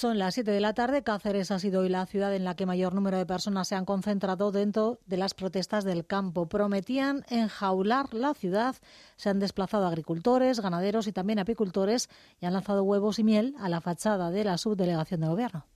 Son 0.00 0.16
las 0.16 0.34
7 0.34 0.52
de 0.52 0.60
la 0.60 0.74
tarde. 0.74 1.02
Cáceres 1.02 1.50
ha 1.50 1.58
sido 1.58 1.80
hoy 1.80 1.88
la 1.88 2.06
ciudad 2.06 2.32
en 2.32 2.44
la 2.44 2.54
que 2.54 2.66
mayor 2.66 2.94
número 2.94 3.18
de 3.18 3.26
personas 3.26 3.66
se 3.66 3.74
han 3.74 3.84
concentrado 3.84 4.52
dentro 4.52 5.00
de 5.06 5.16
las 5.16 5.34
protestas 5.34 5.82
del 5.82 6.06
campo. 6.06 6.46
Prometían 6.46 7.24
enjaular 7.28 8.14
la 8.14 8.32
ciudad. 8.34 8.76
Se 9.16 9.28
han 9.28 9.40
desplazado 9.40 9.88
agricultores, 9.88 10.60
ganaderos 10.60 11.08
y 11.08 11.12
también 11.12 11.40
apicultores 11.40 12.08
y 12.40 12.46
han 12.46 12.52
lanzado 12.52 12.84
huevos 12.84 13.18
y 13.18 13.24
miel 13.24 13.56
a 13.58 13.68
la 13.68 13.80
fachada 13.80 14.30
de 14.30 14.44
la 14.44 14.56
subdelegación 14.56 15.20
de 15.20 15.26
gobierno. 15.26 15.66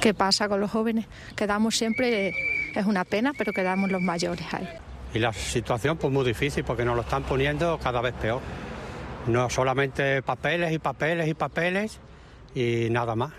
¿Qué 0.00 0.14
pasa 0.14 0.48
con 0.48 0.60
los 0.60 0.70
jóvenes? 0.70 1.06
Quedamos 1.34 1.76
siempre, 1.76 2.28
es 2.76 2.86
una 2.86 3.04
pena, 3.04 3.32
pero 3.36 3.52
quedamos 3.52 3.90
los 3.90 4.02
mayores 4.02 4.46
ahí. 4.54 4.68
Y 5.14 5.18
la 5.18 5.32
situación 5.32 5.98
pues 5.98 6.12
muy 6.12 6.24
difícil 6.24 6.62
porque 6.62 6.84
nos 6.84 6.94
lo 6.94 7.02
están 7.02 7.24
poniendo 7.24 7.76
cada 7.82 8.02
vez 8.02 8.14
peor. 8.14 8.40
No 9.26 9.50
solamente 9.50 10.22
papeles 10.22 10.72
y 10.72 10.78
papeles 10.78 11.26
y 11.26 11.34
papeles 11.34 12.00
y 12.54 12.88
nada 12.90 13.14
más. 13.14 13.32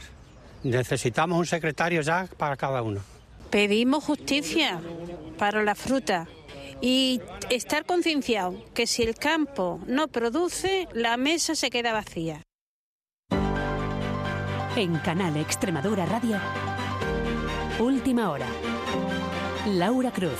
Necesitamos 0.64 1.38
un 1.38 1.46
secretario 1.46 2.02
ya 2.02 2.28
para 2.38 2.56
cada 2.56 2.82
uno. 2.82 3.02
Pedimos 3.50 4.04
justicia 4.04 4.82
para 5.38 5.64
la 5.64 5.76
fruta 5.76 6.28
y 6.82 7.22
estar 7.50 7.86
concienciado 7.86 8.56
que 8.74 8.88
si 8.88 9.04
el 9.04 9.16
campo 9.16 9.80
no 9.88 10.08
produce, 10.08 10.88
la 10.94 11.18
mesa 11.18 11.56
se 11.56 11.70
queda 11.70 11.94
vacía. 11.94 12.42
En 14.76 14.98
Canal 15.00 15.38
Extremadura 15.38 16.06
Radio, 16.06 16.40
Última 17.80 18.32
Hora. 18.32 18.48
Laura 19.68 20.12
Cruz. 20.12 20.40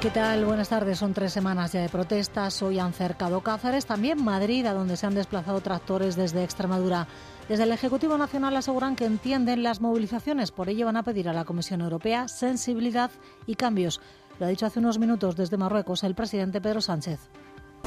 ¿Qué 0.00 0.08
tal? 0.08 0.46
Buenas 0.46 0.70
tardes. 0.70 0.98
Son 0.98 1.12
tres 1.12 1.30
semanas 1.30 1.72
ya 1.72 1.82
de 1.82 1.90
protestas. 1.90 2.62
Hoy 2.62 2.78
han 2.78 2.94
cercado 2.94 3.42
Cáceres, 3.42 3.84
también 3.84 4.24
Madrid, 4.24 4.64
a 4.64 4.72
donde 4.72 4.96
se 4.96 5.06
han 5.06 5.14
desplazado 5.14 5.60
tractores 5.60 6.16
desde 6.16 6.42
Extremadura. 6.42 7.06
Desde 7.50 7.64
el 7.64 7.72
Ejecutivo 7.72 8.16
Nacional 8.16 8.56
aseguran 8.56 8.96
que 8.96 9.04
entienden 9.04 9.62
las 9.62 9.82
movilizaciones, 9.82 10.52
por 10.52 10.70
ello 10.70 10.86
van 10.86 10.96
a 10.96 11.02
pedir 11.02 11.28
a 11.28 11.34
la 11.34 11.44
Comisión 11.44 11.82
Europea 11.82 12.28
sensibilidad 12.28 13.10
y 13.44 13.56
cambios. 13.56 14.00
Lo 14.38 14.46
ha 14.46 14.48
dicho 14.48 14.64
hace 14.64 14.78
unos 14.78 14.98
minutos 14.98 15.36
desde 15.36 15.58
Marruecos 15.58 16.02
el 16.02 16.14
presidente 16.14 16.62
Pedro 16.62 16.80
Sánchez 16.80 17.20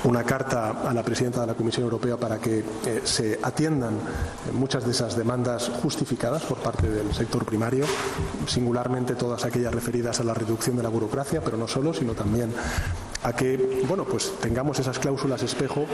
una 0.04 0.24
carta 0.24 0.90
a 0.90 0.94
la 0.94 1.04
presidenta 1.04 1.42
de 1.42 1.48
la 1.48 1.54
Comisión 1.54 1.84
Europea 1.86 2.18
para 2.18 2.38
que 2.40 2.60
eh, 2.60 3.02
se 3.04 3.40
atiendan 3.42 3.98
muchas 4.54 4.86
de 4.86 4.92
esas 4.92 5.16
demandas 5.16 5.72
justificadas 5.82 6.44
por 6.44 6.58
parte 6.58 6.90
del 6.90 7.14
sector 7.14 7.46
primario, 7.46 7.86
singularmente 8.48 9.16
todas 9.16 9.46
aquellas 9.46 9.74
referidas 9.74 10.20
a 10.20 10.24
la 10.24 10.34
reducción 10.34 10.76
de 10.76 10.84
la 10.84 10.90
burocracia, 10.90 11.42
pero 11.42 11.58
no 11.58 11.68
solo, 11.68 11.94
sino 11.94 12.14
también 12.14 12.54
a 13.24 13.34
que 13.34 13.84
bueno 13.88 14.06
pues 14.06 14.34
tengamos 14.40 14.80
esas 14.80 15.00
cláusulas 15.00 15.44
espejo 15.44 15.86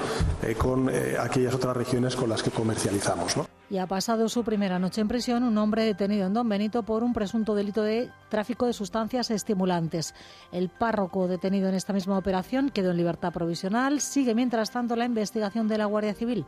eh, 0.44 0.56
con 0.56 0.90
eh, 0.90 1.16
aquellas 1.20 1.54
otras 1.54 1.76
regiones 1.76 2.16
con 2.16 2.30
las 2.30 2.44
que 2.44 2.52
comercializamos. 2.52 3.38
¿no? 3.38 3.46
y 3.70 3.78
ha 3.78 3.88
pasado 3.88 4.30
su 4.30 4.44
primera 4.44 4.80
noche 4.80 5.02
en 5.02 5.08
prisión 5.08 5.44
un 5.44 5.58
hombre 5.58 5.84
detenido 5.84 6.26
en 6.26 6.34
Don 6.34 6.50
Benito 6.50 6.84
por 6.84 7.04
un 7.04 7.14
presunto 7.14 7.54
delito 7.54 7.84
de 7.84 8.10
tráfico 8.30 8.66
de 8.66 8.74
sustancias 8.74 9.30
estimulantes. 9.30 10.16
El 10.52 10.70
párroco 10.70 11.28
detenido 11.28 11.70
en 11.70 11.76
esta 11.76 11.94
misma 11.94 12.18
operación 12.18 12.70
quedó 12.70 12.92
en 12.92 12.98
libertad 12.98 13.32
provisional. 13.32 14.02
Sigue 14.02 14.34
mientras 14.34 14.72
tanto 14.72 14.96
la 14.96 15.06
investigación 15.06 15.68
de 15.68 15.78
la 15.78 15.86
Guardia 15.86 16.14
Civil 16.14 16.46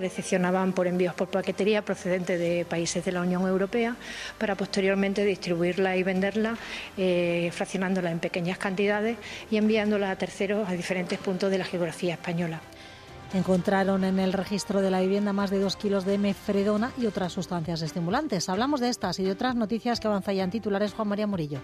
recepcionaban 0.00 0.72
por 0.72 0.86
envíos 0.86 1.14
por 1.14 1.28
paquetería 1.28 1.82
procedente 1.82 2.38
de 2.38 2.64
países 2.64 3.04
de 3.04 3.12
la 3.12 3.20
Unión 3.20 3.46
Europea 3.46 3.96
para 4.38 4.56
posteriormente 4.56 5.24
distribuirla 5.24 5.96
y 5.96 6.02
venderla, 6.02 6.56
eh, 6.96 7.50
fraccionándola 7.52 8.10
en 8.10 8.18
pequeñas 8.18 8.58
cantidades 8.58 9.18
y 9.50 9.56
enviándola 9.58 10.10
a 10.10 10.16
terceros 10.16 10.68
a 10.68 10.72
diferentes 10.72 11.18
puntos 11.18 11.50
de 11.50 11.58
la 11.58 11.64
geografía 11.64 12.14
española. 12.14 12.60
Encontraron 13.32 14.02
en 14.02 14.18
el 14.18 14.32
registro 14.32 14.80
de 14.82 14.90
la 14.90 15.00
vivienda 15.00 15.32
más 15.32 15.50
de 15.50 15.60
dos 15.60 15.76
kilos 15.76 16.04
de 16.04 16.18
mefredona 16.18 16.90
y 16.98 17.06
otras 17.06 17.32
sustancias 17.32 17.80
estimulantes. 17.80 18.48
Hablamos 18.48 18.80
de 18.80 18.88
estas 18.88 19.20
y 19.20 19.24
de 19.24 19.30
otras 19.30 19.54
noticias 19.54 20.00
que 20.00 20.08
avanza 20.08 20.32
ya 20.32 20.42
en 20.42 20.50
titulares 20.50 20.94
Juan 20.94 21.08
María 21.08 21.28
Murillo. 21.28 21.60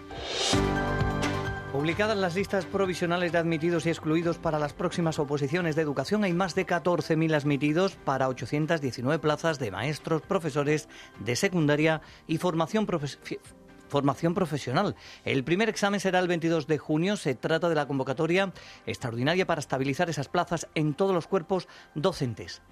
Publicadas 1.77 2.17
las 2.17 2.33
listas 2.33 2.65
provisionales 2.65 3.31
de 3.31 3.37
admitidos 3.37 3.85
y 3.85 3.89
excluidos 3.89 4.39
para 4.39 4.57
las 4.57 4.73
próximas 4.73 5.19
oposiciones 5.19 5.75
de 5.75 5.83
educación, 5.83 6.23
hay 6.23 6.33
más 6.33 6.55
de 6.55 6.65
14.000 6.65 7.35
admitidos 7.35 7.95
para 7.97 8.29
819 8.29 9.19
plazas 9.19 9.59
de 9.59 9.69
maestros, 9.69 10.23
profesores 10.23 10.89
de 11.19 11.35
secundaria 11.35 12.01
y 12.25 12.39
formación 12.39 12.87
profesional. 12.87 14.95
El 15.23 15.43
primer 15.43 15.69
examen 15.69 15.99
será 15.99 16.17
el 16.17 16.27
22 16.27 16.65
de 16.65 16.79
junio. 16.79 17.15
Se 17.15 17.35
trata 17.35 17.69
de 17.69 17.75
la 17.75 17.85
convocatoria 17.85 18.51
extraordinaria 18.87 19.45
para 19.45 19.59
estabilizar 19.59 20.09
esas 20.09 20.29
plazas 20.29 20.67
en 20.73 20.95
todos 20.95 21.13
los 21.13 21.27
cuerpos 21.27 21.67
docentes. 21.93 22.63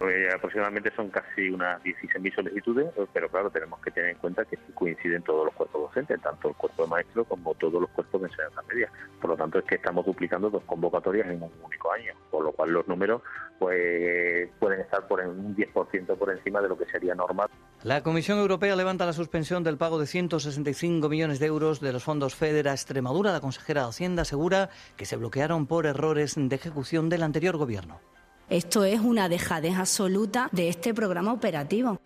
Eh, 0.00 0.28
aproximadamente 0.34 0.92
son 0.94 1.08
casi 1.08 1.48
unas 1.48 1.82
16.000 1.82 2.34
solicitudes, 2.34 2.88
pero 3.14 3.30
claro, 3.30 3.50
tenemos 3.50 3.80
que 3.80 3.90
tener 3.90 4.10
en 4.10 4.18
cuenta 4.18 4.44
que 4.44 4.58
coinciden 4.74 5.22
todos 5.22 5.46
los 5.46 5.54
cuerpos 5.54 5.82
docentes, 5.82 6.20
tanto 6.20 6.48
el 6.48 6.54
cuerpo 6.54 6.82
de 6.82 6.88
maestros 6.88 7.26
como 7.26 7.54
todos 7.54 7.80
los 7.80 7.90
cuerpos 7.90 8.20
de 8.20 8.28
enseñanza 8.28 8.62
media. 8.68 8.90
Por 9.20 9.30
lo 9.30 9.36
tanto, 9.36 9.58
es 9.58 9.64
que 9.64 9.76
estamos 9.76 10.04
duplicando 10.04 10.50
dos 10.50 10.62
convocatorias 10.64 11.26
en 11.28 11.42
un 11.42 11.50
único 11.64 11.92
año, 11.92 12.12
por 12.30 12.44
lo 12.44 12.52
cual 12.52 12.72
los 12.72 12.86
números 12.86 13.22
pues 13.58 14.50
pueden 14.58 14.80
estar 14.80 15.08
por 15.08 15.20
un 15.20 15.56
10% 15.56 16.18
por 16.18 16.30
encima 16.30 16.60
de 16.60 16.68
lo 16.68 16.76
que 16.76 16.84
sería 16.86 17.14
normal. 17.14 17.48
La 17.82 18.02
Comisión 18.02 18.38
Europea 18.38 18.76
levanta 18.76 19.06
la 19.06 19.14
suspensión 19.14 19.64
del 19.64 19.78
pago 19.78 19.98
de 19.98 20.06
165 20.06 21.08
millones 21.08 21.38
de 21.38 21.46
euros 21.46 21.80
de 21.80 21.92
los 21.92 22.04
fondos 22.04 22.34
Federa 22.34 22.72
Extremadura. 22.72 23.32
La 23.32 23.40
consejera 23.40 23.82
de 23.82 23.88
Hacienda 23.88 24.22
asegura 24.22 24.68
que 24.96 25.06
se 25.06 25.16
bloquearon 25.16 25.66
por 25.66 25.86
errores 25.86 26.34
de 26.36 26.54
ejecución 26.54 27.08
del 27.08 27.22
anterior 27.22 27.56
gobierno. 27.56 28.00
Esto 28.48 28.84
es 28.84 29.00
una 29.00 29.28
dejadez 29.28 29.76
absoluta 29.76 30.48
de 30.52 30.68
este 30.68 30.94
programa 30.94 31.32
operativo. 31.32 32.00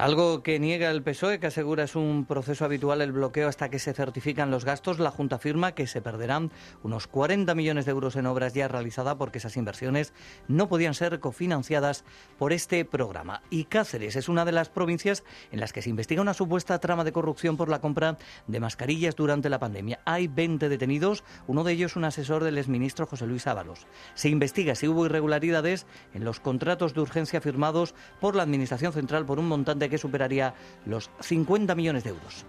Algo 0.00 0.42
que 0.42 0.58
niega 0.58 0.90
el 0.90 1.02
PSOE, 1.02 1.40
que 1.40 1.48
asegura 1.48 1.84
es 1.84 1.94
un 1.94 2.24
proceso 2.24 2.64
habitual 2.64 3.02
el 3.02 3.12
bloqueo 3.12 3.48
hasta 3.48 3.68
que 3.68 3.78
se 3.78 3.92
certifican 3.92 4.50
los 4.50 4.64
gastos. 4.64 4.98
La 4.98 5.10
Junta 5.10 5.36
afirma 5.36 5.72
que 5.72 5.86
se 5.86 6.00
perderán 6.00 6.50
unos 6.82 7.06
40 7.06 7.54
millones 7.54 7.84
de 7.84 7.90
euros 7.90 8.16
en 8.16 8.24
obras 8.24 8.54
ya 8.54 8.66
realizadas 8.66 9.16
porque 9.16 9.36
esas 9.36 9.58
inversiones 9.58 10.14
no 10.48 10.70
podían 10.70 10.94
ser 10.94 11.20
cofinanciadas 11.20 12.04
por 12.38 12.54
este 12.54 12.86
programa. 12.86 13.42
Y 13.50 13.64
Cáceres 13.64 14.16
es 14.16 14.30
una 14.30 14.46
de 14.46 14.52
las 14.52 14.70
provincias 14.70 15.22
en 15.52 15.60
las 15.60 15.74
que 15.74 15.82
se 15.82 15.90
investiga 15.90 16.22
una 16.22 16.32
supuesta 16.32 16.78
trama 16.78 17.04
de 17.04 17.12
corrupción 17.12 17.58
por 17.58 17.68
la 17.68 17.82
compra 17.82 18.16
de 18.46 18.58
mascarillas 18.58 19.16
durante 19.16 19.50
la 19.50 19.58
pandemia. 19.58 20.00
Hay 20.06 20.28
20 20.28 20.70
detenidos, 20.70 21.24
uno 21.46 21.62
de 21.62 21.74
ellos 21.74 21.96
un 21.96 22.04
asesor 22.04 22.42
del 22.42 22.56
exministro 22.56 23.04
José 23.04 23.26
Luis 23.26 23.46
Ábalos. 23.46 23.86
Se 24.14 24.30
investiga 24.30 24.74
si 24.76 24.88
hubo 24.88 25.04
irregularidades 25.04 25.84
en 26.14 26.24
los 26.24 26.40
contratos 26.40 26.94
de 26.94 27.02
urgencia 27.02 27.42
firmados 27.42 27.94
por 28.18 28.34
la 28.34 28.44
Administración 28.44 28.94
Central 28.94 29.26
por 29.26 29.38
un 29.38 29.46
montante 29.46 29.89
que 29.90 29.98
superaría 29.98 30.54
los 30.86 31.10
50 31.20 31.74
millones 31.74 32.04
de 32.04 32.10
euros. 32.10 32.46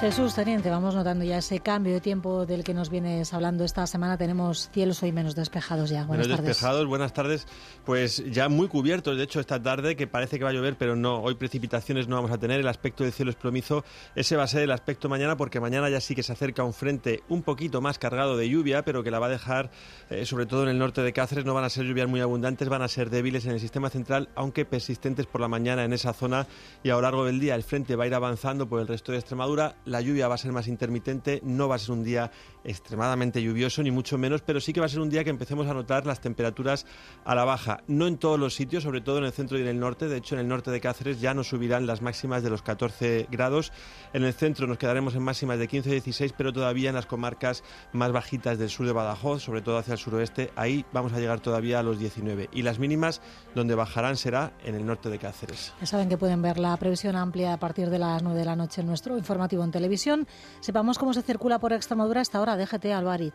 Jesús, 0.00 0.32
teniente, 0.32 0.70
vamos 0.70 0.94
notando 0.94 1.24
ya 1.24 1.38
ese 1.38 1.58
cambio 1.58 1.92
de 1.92 2.00
tiempo 2.00 2.46
del 2.46 2.62
que 2.62 2.72
nos 2.72 2.88
vienes 2.88 3.34
hablando 3.34 3.64
esta 3.64 3.84
semana. 3.88 4.16
Tenemos 4.16 4.70
cielos 4.72 5.02
hoy 5.02 5.10
menos 5.10 5.34
despejados 5.34 5.90
ya. 5.90 6.04
Buenas 6.04 6.28
menos 6.28 6.40
despejados, 6.40 6.86
buenas 6.86 7.12
tardes. 7.12 7.48
Pues 7.84 8.22
ya 8.30 8.48
muy 8.48 8.68
cubiertos, 8.68 9.16
de 9.16 9.24
hecho, 9.24 9.40
esta 9.40 9.60
tarde, 9.60 9.96
que 9.96 10.06
parece 10.06 10.38
que 10.38 10.44
va 10.44 10.50
a 10.50 10.52
llover, 10.52 10.78
pero 10.78 10.94
no, 10.94 11.20
hoy 11.20 11.34
precipitaciones 11.34 12.06
no 12.06 12.14
vamos 12.14 12.30
a 12.30 12.38
tener. 12.38 12.60
El 12.60 12.68
aspecto 12.68 13.02
del 13.02 13.12
cielo 13.12 13.32
es 13.32 13.36
plomizo. 13.36 13.84
Ese 14.14 14.36
va 14.36 14.44
a 14.44 14.46
ser 14.46 14.62
el 14.62 14.70
aspecto 14.70 15.08
mañana, 15.08 15.36
porque 15.36 15.58
mañana 15.58 15.90
ya 15.90 16.00
sí 16.00 16.14
que 16.14 16.22
se 16.22 16.30
acerca 16.30 16.62
un 16.62 16.74
frente 16.74 17.24
un 17.28 17.42
poquito 17.42 17.80
más 17.80 17.98
cargado 17.98 18.36
de 18.36 18.48
lluvia, 18.48 18.84
pero 18.84 19.02
que 19.02 19.10
la 19.10 19.18
va 19.18 19.26
a 19.26 19.30
dejar, 19.30 19.72
eh, 20.10 20.24
sobre 20.26 20.46
todo 20.46 20.62
en 20.62 20.68
el 20.68 20.78
norte 20.78 21.02
de 21.02 21.12
Cáceres. 21.12 21.44
No 21.44 21.54
van 21.54 21.64
a 21.64 21.70
ser 21.70 21.84
lluvias 21.84 22.08
muy 22.08 22.20
abundantes, 22.20 22.68
van 22.68 22.82
a 22.82 22.88
ser 22.88 23.10
débiles 23.10 23.46
en 23.46 23.52
el 23.52 23.60
sistema 23.60 23.90
central, 23.90 24.28
aunque 24.36 24.64
persistentes 24.64 25.26
por 25.26 25.40
la 25.40 25.48
mañana 25.48 25.82
en 25.82 25.92
esa 25.92 26.12
zona. 26.12 26.46
Y 26.84 26.90
a 26.90 26.94
lo 26.94 27.02
largo 27.02 27.24
del 27.24 27.40
día 27.40 27.56
el 27.56 27.64
frente 27.64 27.96
va 27.96 28.04
a 28.04 28.06
ir 28.06 28.14
avanzando 28.14 28.68
por 28.68 28.80
el 28.80 28.86
resto 28.86 29.10
de 29.10 29.18
Extremadura 29.18 29.74
la 29.88 30.00
lluvia 30.00 30.28
va 30.28 30.34
a 30.34 30.38
ser 30.38 30.52
más 30.52 30.68
intermitente, 30.68 31.40
no 31.44 31.68
va 31.68 31.76
a 31.76 31.78
ser 31.78 31.92
un 31.92 32.04
día 32.04 32.30
extremadamente 32.68 33.42
lluvioso, 33.42 33.82
ni 33.82 33.90
mucho 33.90 34.18
menos, 34.18 34.42
pero 34.42 34.60
sí 34.60 34.72
que 34.72 34.80
va 34.80 34.86
a 34.86 34.88
ser 34.88 35.00
un 35.00 35.08
día 35.08 35.24
que 35.24 35.30
empecemos 35.30 35.66
a 35.66 35.74
notar 35.74 36.06
las 36.06 36.20
temperaturas 36.20 36.86
a 37.24 37.34
la 37.34 37.44
baja. 37.44 37.82
No 37.86 38.06
en 38.06 38.18
todos 38.18 38.38
los 38.38 38.54
sitios, 38.54 38.82
sobre 38.82 39.00
todo 39.00 39.18
en 39.18 39.24
el 39.24 39.32
centro 39.32 39.58
y 39.58 39.62
en 39.62 39.68
el 39.68 39.80
norte. 39.80 40.08
De 40.08 40.18
hecho, 40.18 40.34
en 40.34 40.42
el 40.42 40.48
norte 40.48 40.70
de 40.70 40.80
Cáceres 40.80 41.20
ya 41.20 41.34
no 41.34 41.44
subirán 41.44 41.86
las 41.86 42.02
máximas 42.02 42.42
de 42.42 42.50
los 42.50 42.62
14 42.62 43.26
grados. 43.30 43.72
En 44.12 44.24
el 44.24 44.34
centro 44.34 44.66
nos 44.66 44.78
quedaremos 44.78 45.14
en 45.14 45.22
máximas 45.22 45.58
de 45.58 45.68
15-16, 45.68 46.34
pero 46.36 46.52
todavía 46.52 46.90
en 46.90 46.94
las 46.94 47.06
comarcas 47.06 47.64
más 47.92 48.12
bajitas 48.12 48.58
del 48.58 48.68
sur 48.68 48.86
de 48.86 48.92
Badajoz, 48.92 49.42
sobre 49.42 49.62
todo 49.62 49.78
hacia 49.78 49.92
el 49.92 49.98
suroeste, 49.98 50.52
ahí 50.54 50.84
vamos 50.92 51.12
a 51.12 51.18
llegar 51.18 51.40
todavía 51.40 51.78
a 51.78 51.82
los 51.82 51.98
19. 51.98 52.50
Y 52.52 52.62
las 52.62 52.78
mínimas 52.78 53.22
donde 53.54 53.74
bajarán 53.74 54.16
será 54.16 54.52
en 54.64 54.74
el 54.74 54.84
norte 54.84 55.08
de 55.08 55.18
Cáceres. 55.18 55.72
Ya 55.80 55.86
saben 55.86 56.08
que 56.08 56.18
pueden 56.18 56.42
ver 56.42 56.58
la 56.58 56.76
previsión 56.76 57.16
amplia 57.16 57.54
a 57.54 57.56
partir 57.58 57.88
de 57.88 57.98
las 57.98 58.22
9 58.22 58.38
de 58.38 58.44
la 58.44 58.56
noche 58.56 58.82
en 58.82 58.86
nuestro 58.86 59.16
informativo 59.16 59.64
en 59.64 59.70
televisión. 59.70 60.26
Sepamos 60.60 60.98
cómo 60.98 61.14
se 61.14 61.22
circula 61.22 61.58
por 61.58 61.72
Extremadura 61.72 62.20
esta 62.20 62.40
hora. 62.40 62.57
DGT 62.58 62.86
Alvarit. 62.86 63.34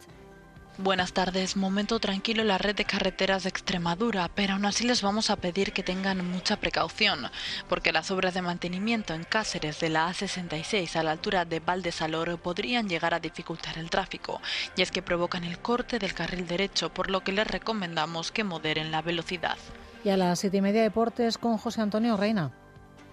Buenas 0.79 1.13
tardes. 1.13 1.55
Momento 1.55 1.99
tranquilo 1.99 2.41
en 2.41 2.47
la 2.47 2.57
red 2.57 2.75
de 2.75 2.83
carreteras 2.83 3.43
de 3.43 3.49
Extremadura, 3.49 4.31
pero 4.33 4.53
aún 4.53 4.65
así 4.65 4.87
les 4.87 5.03
vamos 5.03 5.29
a 5.29 5.35
pedir 5.35 5.71
que 5.71 5.83
tengan 5.83 6.27
mucha 6.27 6.57
precaución, 6.57 7.27
porque 7.69 7.91
las 7.91 8.09
obras 8.09 8.33
de 8.33 8.41
mantenimiento 8.41 9.13
en 9.13 9.23
Cáceres 9.23 9.79
de 9.79 9.89
la 9.89 10.09
A66 10.09 10.95
a 10.95 11.03
la 11.03 11.11
altura 11.11 11.45
de 11.45 11.59
Valdesalor 11.59 12.39
podrían 12.39 12.89
llegar 12.89 13.13
a 13.13 13.19
dificultar 13.19 13.77
el 13.77 13.91
tráfico, 13.91 14.41
y 14.75 14.81
es 14.81 14.89
que 14.89 15.03
provocan 15.03 15.43
el 15.43 15.59
corte 15.59 15.99
del 15.99 16.15
carril 16.15 16.47
derecho, 16.47 16.91
por 16.91 17.11
lo 17.11 17.21
que 17.21 17.33
les 17.33 17.45
recomendamos 17.45 18.31
que 18.31 18.43
moderen 18.43 18.89
la 18.89 19.03
velocidad. 19.03 19.57
Y 20.03 20.09
a 20.09 20.17
las 20.17 20.39
siete 20.39 20.57
y 20.57 20.61
media 20.61 20.81
deportes 20.81 21.37
con 21.37 21.59
José 21.59 21.81
Antonio 21.81 22.17
Reina. 22.17 22.51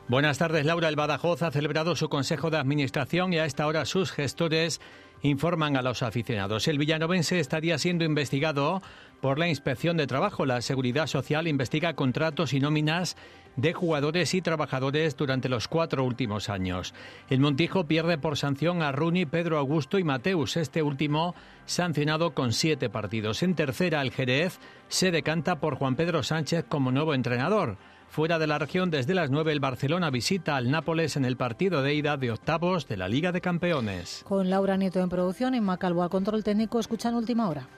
Buenas 0.09 0.39
tardes, 0.39 0.65
Laura. 0.65 0.89
El 0.89 0.97
Badajoz 0.97 1.43
ha 1.43 1.53
celebrado 1.53 1.95
su 1.95 2.09
Consejo 2.09 2.51
de 2.51 2.57
Administración 2.57 3.33
y 3.33 3.39
a 3.39 3.45
esta 3.45 3.67
hora 3.69 3.85
sus 3.85 4.11
gestores 4.11 4.81
informan 5.23 5.77
a 5.77 5.83
los 5.83 6.03
aficionados. 6.03 6.69
El 6.69 6.79
villanovense 6.79 7.41
estaría 7.41 7.79
siendo 7.79 8.05
investigado 8.05 8.83
por 9.21 9.39
la 9.39 9.49
Inspección 9.49 9.97
de 9.97 10.07
Trabajo. 10.07 10.47
La 10.47 10.63
Seguridad 10.63 11.07
Social 11.07 11.47
investiga 11.47 11.95
contratos 11.95 12.53
y 12.53 12.61
nóminas 12.61 13.17
de 13.57 13.73
jugadores 13.73 14.33
y 14.35 14.43
trabajadores 14.43 15.17
durante 15.17 15.49
los 15.49 15.69
cuatro 15.69 16.05
últimos 16.05 16.49
años. 16.49 16.95
El 17.29 17.41
Montijo 17.41 17.87
pierde 17.87 18.17
por 18.17 18.37
sanción 18.37 18.83
a 18.83 18.93
Runi, 18.93 19.27
Pedro 19.27 19.59
Augusto 19.59 19.99
y 19.99 20.05
Mateus, 20.05 20.57
este 20.57 20.83
último 20.83 21.35
sancionado 21.67 22.33
con 22.33 22.53
siete 22.53 22.89
partidos. 22.89 23.43
En 23.43 23.55
tercera, 23.55 24.03
el 24.03 24.13
Jerez 24.13 24.59
se 24.89 25.11
decanta 25.11 25.61
por 25.61 25.77
Juan 25.77 25.97
Pedro 25.97 26.23
Sánchez 26.23 26.65
como 26.69 26.93
nuevo 26.93 27.13
entrenador. 27.13 27.77
Fuera 28.11 28.41
de 28.41 28.49
la 28.49 28.59
región, 28.59 28.91
desde 28.91 29.15
las 29.15 29.31
9, 29.31 29.53
el 29.53 29.61
Barcelona 29.61 30.11
visita 30.11 30.57
al 30.57 30.69
Nápoles 30.69 31.17
en 31.17 31.25
el 31.25 31.37
partido 31.37 31.81
de 31.81 31.95
ida 31.95 32.17
de 32.17 32.33
octavos 32.33 32.89
de 32.89 32.97
la 32.97 33.07
Liga 33.07 33.31
de 33.31 33.41
Campeones. 33.41 34.25
Con 34.27 34.51
Laura 34.51 34.77
Nieto 34.77 34.99
en 34.99 35.09
producción 35.09 35.55
y 35.55 35.61
Macalvo 35.61 36.03
al 36.03 36.11
control 36.11 36.43
técnico, 36.43 36.81
escuchan 36.81 37.15
última 37.15 37.49
hora. 37.49 37.69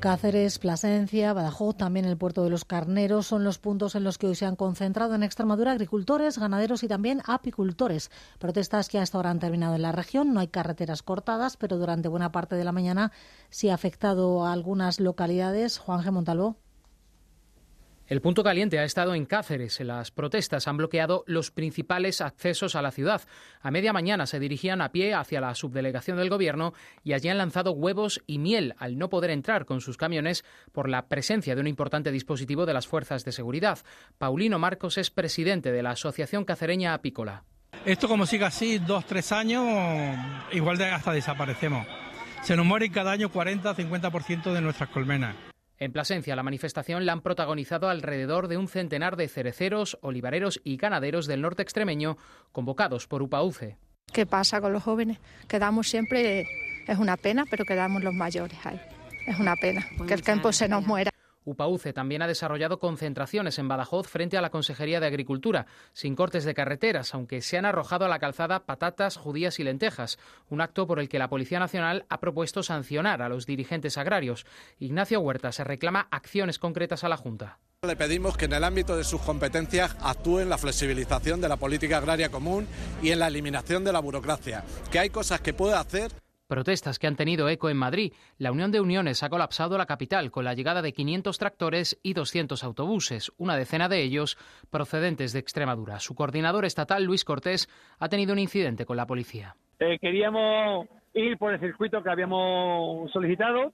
Cáceres, 0.00 0.58
Plasencia, 0.58 1.34
Badajoz, 1.34 1.76
también 1.76 2.06
el 2.06 2.16
puerto 2.16 2.42
de 2.42 2.48
los 2.48 2.64
Carneros 2.64 3.26
son 3.26 3.44
los 3.44 3.58
puntos 3.58 3.94
en 3.94 4.02
los 4.02 4.16
que 4.16 4.28
hoy 4.28 4.34
se 4.34 4.46
han 4.46 4.56
concentrado 4.56 5.14
en 5.14 5.22
Extremadura 5.22 5.72
agricultores, 5.72 6.38
ganaderos 6.38 6.82
y 6.82 6.88
también 6.88 7.20
apicultores. 7.26 8.10
Protestas 8.38 8.88
que 8.88 8.98
hasta 8.98 9.18
ahora 9.18 9.30
han 9.30 9.40
terminado 9.40 9.74
en 9.74 9.82
la 9.82 9.92
región. 9.92 10.32
No 10.32 10.40
hay 10.40 10.48
carreteras 10.48 11.02
cortadas, 11.02 11.58
pero 11.58 11.76
durante 11.76 12.08
buena 12.08 12.32
parte 12.32 12.56
de 12.56 12.64
la 12.64 12.72
mañana 12.72 13.12
sí 13.50 13.68
ha 13.68 13.74
afectado 13.74 14.46
a 14.46 14.54
algunas 14.54 15.00
localidades. 15.00 15.76
Juan 15.76 16.02
G. 16.02 16.10
Montalvo. 16.10 16.56
El 18.10 18.20
punto 18.20 18.42
caliente 18.42 18.80
ha 18.80 18.82
estado 18.82 19.14
en 19.14 19.24
Cáceres. 19.24 19.78
Las 19.78 20.10
protestas 20.10 20.66
han 20.66 20.76
bloqueado 20.76 21.22
los 21.28 21.52
principales 21.52 22.20
accesos 22.20 22.74
a 22.74 22.82
la 22.82 22.90
ciudad. 22.90 23.22
A 23.60 23.70
media 23.70 23.92
mañana 23.92 24.26
se 24.26 24.40
dirigían 24.40 24.80
a 24.80 24.90
pie 24.90 25.14
hacia 25.14 25.40
la 25.40 25.54
subdelegación 25.54 26.16
del 26.16 26.28
gobierno 26.28 26.74
y 27.04 27.12
allí 27.12 27.28
han 27.28 27.38
lanzado 27.38 27.70
huevos 27.70 28.20
y 28.26 28.38
miel 28.38 28.74
al 28.78 28.98
no 28.98 29.10
poder 29.10 29.30
entrar 29.30 29.64
con 29.64 29.80
sus 29.80 29.96
camiones 29.96 30.44
por 30.72 30.88
la 30.88 31.06
presencia 31.06 31.54
de 31.54 31.60
un 31.60 31.68
importante 31.68 32.10
dispositivo 32.10 32.66
de 32.66 32.74
las 32.74 32.88
fuerzas 32.88 33.24
de 33.24 33.30
seguridad. 33.30 33.78
Paulino 34.18 34.58
Marcos 34.58 34.98
es 34.98 35.12
presidente 35.12 35.70
de 35.70 35.84
la 35.84 35.90
Asociación 35.90 36.44
Cacereña 36.44 36.94
Apícola. 36.94 37.44
Esto 37.84 38.08
como 38.08 38.26
siga 38.26 38.48
así, 38.48 38.80
dos, 38.80 39.06
tres 39.06 39.30
años, 39.30 39.64
igual 40.50 40.78
de 40.78 40.86
hasta 40.86 41.12
desaparecemos. 41.12 41.86
Se 42.42 42.56
nos 42.56 42.66
mueren 42.66 42.90
cada 42.90 43.12
año 43.12 43.30
40-50% 43.30 44.52
de 44.52 44.60
nuestras 44.60 44.88
colmenas. 44.88 45.36
En 45.80 45.92
Plasencia, 45.92 46.36
la 46.36 46.42
manifestación 46.42 47.06
la 47.06 47.12
han 47.12 47.22
protagonizado 47.22 47.88
alrededor 47.88 48.48
de 48.48 48.58
un 48.58 48.68
centenar 48.68 49.16
de 49.16 49.28
cereceros, 49.28 49.98
olivareros 50.02 50.60
y 50.62 50.76
ganaderos 50.76 51.26
del 51.26 51.40
norte 51.40 51.62
extremeño 51.62 52.18
convocados 52.52 53.06
por 53.06 53.22
UPAUCE. 53.22 53.78
¿Qué 54.12 54.26
pasa 54.26 54.60
con 54.60 54.74
los 54.74 54.82
jóvenes? 54.82 55.18
Quedamos 55.48 55.88
siempre, 55.88 56.44
es 56.86 56.98
una 56.98 57.16
pena, 57.16 57.46
pero 57.50 57.64
quedamos 57.64 58.04
los 58.04 58.12
mayores 58.12 58.58
ahí. 58.64 58.78
Es 59.26 59.38
una 59.38 59.56
pena 59.56 59.86
pues 59.96 60.06
que 60.06 60.14
el 60.14 60.22
campo 60.22 60.52
se 60.52 60.68
nos 60.68 60.86
muera. 60.86 61.09
UPAUCE 61.44 61.92
también 61.92 62.22
ha 62.22 62.26
desarrollado 62.26 62.78
concentraciones 62.78 63.58
en 63.58 63.68
Badajoz 63.68 64.06
frente 64.06 64.36
a 64.36 64.42
la 64.42 64.50
Consejería 64.50 65.00
de 65.00 65.06
Agricultura, 65.06 65.66
sin 65.92 66.14
cortes 66.14 66.44
de 66.44 66.54
carreteras, 66.54 67.14
aunque 67.14 67.42
se 67.42 67.58
han 67.58 67.64
arrojado 67.64 68.04
a 68.04 68.08
la 68.08 68.18
calzada 68.18 68.66
patatas, 68.66 69.16
judías 69.16 69.58
y 69.58 69.64
lentejas, 69.64 70.18
un 70.48 70.60
acto 70.60 70.86
por 70.86 71.00
el 71.00 71.08
que 71.08 71.18
la 71.18 71.28
Policía 71.28 71.58
Nacional 71.58 72.06
ha 72.08 72.20
propuesto 72.20 72.62
sancionar 72.62 73.22
a 73.22 73.28
los 73.28 73.46
dirigentes 73.46 73.98
agrarios. 73.98 74.46
Ignacio 74.78 75.20
Huerta 75.20 75.52
se 75.52 75.64
reclama 75.64 76.08
acciones 76.10 76.58
concretas 76.58 77.04
a 77.04 77.08
la 77.08 77.16
Junta. 77.16 77.58
Le 77.82 77.96
pedimos 77.96 78.36
que 78.36 78.44
en 78.44 78.52
el 78.52 78.64
ámbito 78.64 78.94
de 78.94 79.04
sus 79.04 79.22
competencias 79.22 79.96
actúe 80.02 80.40
en 80.40 80.50
la 80.50 80.58
flexibilización 80.58 81.40
de 81.40 81.48
la 81.48 81.56
política 81.56 81.96
agraria 81.96 82.28
común 82.28 82.68
y 83.02 83.10
en 83.10 83.18
la 83.18 83.28
eliminación 83.28 83.84
de 83.84 83.92
la 83.92 84.00
burocracia, 84.00 84.64
que 84.90 84.98
hay 84.98 85.08
cosas 85.08 85.40
que 85.40 85.54
puede 85.54 85.74
hacer 85.74 86.12
Protestas 86.50 86.98
que 86.98 87.06
han 87.06 87.14
tenido 87.14 87.48
eco 87.48 87.70
en 87.70 87.76
Madrid. 87.76 88.12
La 88.36 88.50
Unión 88.50 88.72
de 88.72 88.80
Uniones 88.80 89.22
ha 89.22 89.30
colapsado 89.30 89.78
la 89.78 89.86
capital 89.86 90.32
con 90.32 90.44
la 90.44 90.54
llegada 90.54 90.82
de 90.82 90.92
500 90.92 91.38
tractores 91.38 92.00
y 92.02 92.12
200 92.12 92.64
autobuses, 92.64 93.30
una 93.38 93.56
decena 93.56 93.88
de 93.88 94.02
ellos 94.02 94.36
procedentes 94.68 95.32
de 95.32 95.38
Extremadura. 95.38 96.00
Su 96.00 96.16
coordinador 96.16 96.64
estatal, 96.64 97.04
Luis 97.04 97.24
Cortés, 97.24 97.68
ha 98.00 98.08
tenido 98.08 98.32
un 98.32 98.40
incidente 98.40 98.84
con 98.84 98.96
la 98.96 99.06
policía. 99.06 99.54
Eh, 99.78 99.96
queríamos 100.00 100.88
ir 101.14 101.38
por 101.38 101.54
el 101.54 101.60
circuito 101.60 102.02
que 102.02 102.10
habíamos 102.10 103.12
solicitado. 103.12 103.72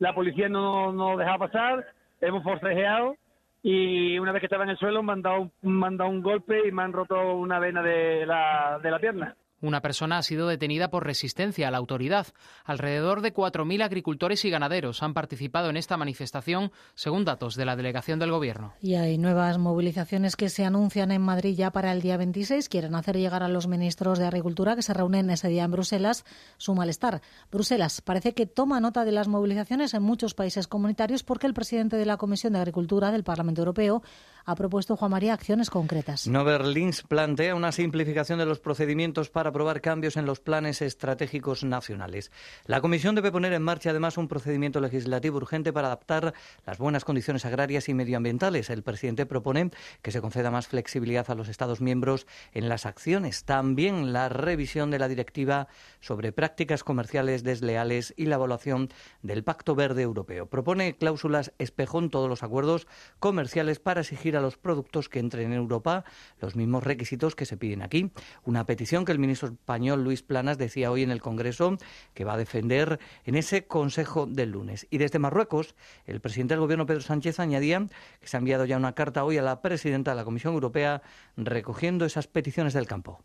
La 0.00 0.12
policía 0.12 0.48
no 0.48 0.92
nos 0.92 1.16
dejaba 1.18 1.46
pasar. 1.46 1.86
Hemos 2.20 2.42
forcejeado 2.42 3.14
y 3.62 4.18
una 4.18 4.32
vez 4.32 4.40
que 4.40 4.46
estaba 4.46 4.64
en 4.64 4.70
el 4.70 4.78
suelo 4.78 5.00
me 5.04 5.12
han 5.12 5.22
dado, 5.22 5.52
un 5.62 6.22
golpe 6.22 6.66
y 6.66 6.72
me 6.72 6.82
han 6.82 6.92
roto 6.92 7.36
una 7.36 7.60
vena 7.60 7.82
de 7.82 8.26
la, 8.26 8.80
de 8.82 8.90
la 8.90 8.98
pierna. 8.98 9.36
Una 9.66 9.82
persona 9.82 10.18
ha 10.18 10.22
sido 10.22 10.46
detenida 10.46 10.90
por 10.90 11.04
resistencia 11.04 11.66
a 11.66 11.72
la 11.72 11.78
autoridad. 11.78 12.28
Alrededor 12.64 13.20
de 13.20 13.34
4.000 13.34 13.82
agricultores 13.82 14.44
y 14.44 14.50
ganaderos 14.50 15.02
han 15.02 15.12
participado 15.12 15.70
en 15.70 15.76
esta 15.76 15.96
manifestación, 15.96 16.70
según 16.94 17.24
datos 17.24 17.56
de 17.56 17.64
la 17.64 17.74
delegación 17.74 18.20
del 18.20 18.30
Gobierno. 18.30 18.74
Y 18.80 18.94
hay 18.94 19.18
nuevas 19.18 19.58
movilizaciones 19.58 20.36
que 20.36 20.50
se 20.50 20.64
anuncian 20.64 21.10
en 21.10 21.20
Madrid 21.20 21.56
ya 21.56 21.72
para 21.72 21.90
el 21.90 22.00
día 22.00 22.16
26. 22.16 22.68
Quieren 22.68 22.94
hacer 22.94 23.16
llegar 23.16 23.42
a 23.42 23.48
los 23.48 23.66
ministros 23.66 24.20
de 24.20 24.26
Agricultura 24.26 24.76
que 24.76 24.82
se 24.82 24.94
reúnen 24.94 25.30
ese 25.30 25.48
día 25.48 25.64
en 25.64 25.72
Bruselas 25.72 26.24
su 26.58 26.76
malestar. 26.76 27.20
Bruselas 27.50 28.02
parece 28.02 28.34
que 28.34 28.46
toma 28.46 28.78
nota 28.78 29.04
de 29.04 29.10
las 29.10 29.26
movilizaciones 29.26 29.94
en 29.94 30.02
muchos 30.04 30.34
países 30.34 30.68
comunitarios 30.68 31.24
porque 31.24 31.48
el 31.48 31.54
presidente 31.54 31.96
de 31.96 32.06
la 32.06 32.18
Comisión 32.18 32.52
de 32.52 32.60
Agricultura 32.60 33.10
del 33.10 33.24
Parlamento 33.24 33.62
Europeo 33.62 34.04
ha 34.46 34.54
propuesto, 34.54 34.96
Juan 34.96 35.10
María, 35.10 35.34
acciones 35.34 35.70
concretas. 35.70 36.28
Noverlins 36.28 37.02
plantea 37.02 37.56
una 37.56 37.72
simplificación 37.72 38.38
de 38.38 38.46
los 38.46 38.60
procedimientos 38.60 39.28
para 39.28 39.50
aprobar 39.50 39.80
cambios 39.80 40.16
en 40.16 40.24
los 40.24 40.38
planes 40.38 40.82
estratégicos 40.82 41.64
nacionales. 41.64 42.30
La 42.64 42.80
Comisión 42.80 43.16
debe 43.16 43.32
poner 43.32 43.52
en 43.52 43.62
marcha 43.62 43.90
además 43.90 44.16
un 44.16 44.28
procedimiento 44.28 44.80
legislativo 44.80 45.38
urgente 45.38 45.72
para 45.72 45.88
adaptar 45.88 46.32
las 46.64 46.78
buenas 46.78 47.04
condiciones 47.04 47.44
agrarias 47.44 47.88
y 47.88 47.94
medioambientales. 47.94 48.70
El 48.70 48.84
presidente 48.84 49.26
propone 49.26 49.72
que 50.00 50.12
se 50.12 50.20
conceda 50.20 50.52
más 50.52 50.68
flexibilidad 50.68 51.28
a 51.28 51.34
los 51.34 51.48
Estados 51.48 51.80
miembros 51.80 52.28
en 52.52 52.68
las 52.68 52.86
acciones. 52.86 53.42
También 53.42 54.12
la 54.12 54.28
revisión 54.28 54.92
de 54.92 55.00
la 55.00 55.08
directiva 55.08 55.66
sobre 55.98 56.30
prácticas 56.30 56.84
comerciales 56.84 57.42
desleales 57.42 58.14
y 58.16 58.26
la 58.26 58.36
evaluación 58.36 58.90
del 59.22 59.42
Pacto 59.42 59.74
Verde 59.74 60.02
Europeo. 60.02 60.46
Propone 60.46 60.96
cláusulas 60.96 61.52
espejo 61.58 61.98
en 61.98 62.10
todos 62.10 62.28
los 62.28 62.44
acuerdos 62.44 62.86
comerciales 63.18 63.80
para 63.80 64.02
exigir 64.02 64.35
a 64.36 64.40
los 64.40 64.56
productos 64.56 65.08
que 65.08 65.18
entren 65.18 65.52
en 65.52 65.58
Europa 65.58 66.04
los 66.40 66.56
mismos 66.56 66.84
requisitos 66.84 67.34
que 67.34 67.46
se 67.46 67.56
piden 67.56 67.82
aquí. 67.82 68.10
Una 68.44 68.64
petición 68.66 69.04
que 69.04 69.12
el 69.12 69.18
ministro 69.18 69.48
español 69.48 70.04
Luis 70.04 70.22
Planas 70.22 70.58
decía 70.58 70.90
hoy 70.90 71.02
en 71.02 71.10
el 71.10 71.20
Congreso 71.20 71.76
que 72.14 72.24
va 72.24 72.34
a 72.34 72.36
defender 72.36 72.98
en 73.24 73.34
ese 73.34 73.66
Consejo 73.66 74.26
del 74.26 74.50
lunes. 74.50 74.86
Y 74.90 74.98
desde 74.98 75.18
Marruecos, 75.18 75.74
el 76.04 76.20
presidente 76.20 76.54
del 76.54 76.60
Gobierno 76.60 76.86
Pedro 76.86 77.00
Sánchez 77.00 77.40
añadía 77.40 77.86
que 78.20 78.28
se 78.28 78.36
ha 78.36 78.38
enviado 78.38 78.64
ya 78.64 78.76
una 78.76 78.94
carta 78.94 79.24
hoy 79.24 79.38
a 79.38 79.42
la 79.42 79.62
presidenta 79.62 80.12
de 80.12 80.16
la 80.16 80.24
Comisión 80.24 80.54
Europea 80.54 81.02
recogiendo 81.36 82.04
esas 82.04 82.26
peticiones 82.26 82.74
del 82.74 82.86
campo 82.86 83.22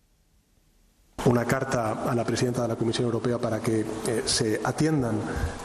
una 1.25 1.46
carta 1.46 2.10
a 2.10 2.16
la 2.16 2.24
presidenta 2.24 2.63
de 2.63 2.70
la 2.70 2.75
Comisión 2.75 3.06
Europea 3.06 3.38
para 3.38 3.60
que 3.60 3.82
eh, 3.82 4.24
se 4.25 4.60
atiendan 4.63 5.20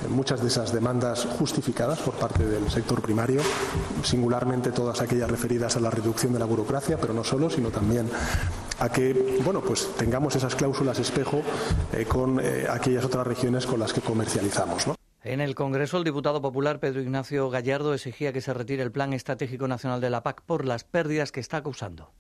muchas 0.09 0.41
de 0.41 0.49
esas 0.49 0.73
demandas 0.73 1.27
justificadas 1.39 2.01
por 2.01 2.15
parte 2.15 2.45
del 2.45 2.71
sector 2.71 3.01
primario, 3.01 3.41
singularmente 4.03 4.73
todas 4.73 5.01
aquellas 5.01 5.31
referidas 5.31 5.77
a 5.77 5.81
la 5.81 5.91
reducción 5.91 6.33
de 6.33 6.39
la 6.39 6.45
burocracia, 6.45 6.99
pero 6.99 7.15
no 7.15 7.25
solo, 7.25 7.49
sino 7.49 7.71
también 7.71 8.09
a 8.79 8.89
que 8.91 9.41
bueno, 9.43 9.61
pues 9.63 9.89
tengamos 9.97 10.37
esas 10.37 10.55
cláusulas 10.55 10.99
espejo 10.99 11.43
eh, 11.93 12.05
con 12.05 12.41
eh, 12.41 12.67
aquellas 12.69 13.05
otras 13.05 13.27
regiones 13.27 13.67
con 13.67 13.81
las 13.81 13.93
que 13.93 14.01
comercializamos. 14.01 14.87
En 15.25 15.41
el 15.41 15.57
Congreso, 15.57 15.99
el 15.99 16.05
diputado 16.05 16.41
popular 16.41 16.79
Pedro 16.79 17.01
Ignacio 17.01 17.51
Gallardo 17.51 17.95
exigía 17.95 18.33
que 18.33 18.41
se 18.41 18.55
retire 18.55 18.83
el 18.83 18.93
Plan 18.93 19.13
Estratégico 19.13 19.67
Nacional 19.67 20.01
de 20.01 20.11
la 20.11 20.23
PAC 20.23 20.43
por 20.43 20.65
las 20.65 20.85
pérdidas 20.85 21.33
que 21.33 21.41
está 21.41 21.63
causando. 21.63 22.13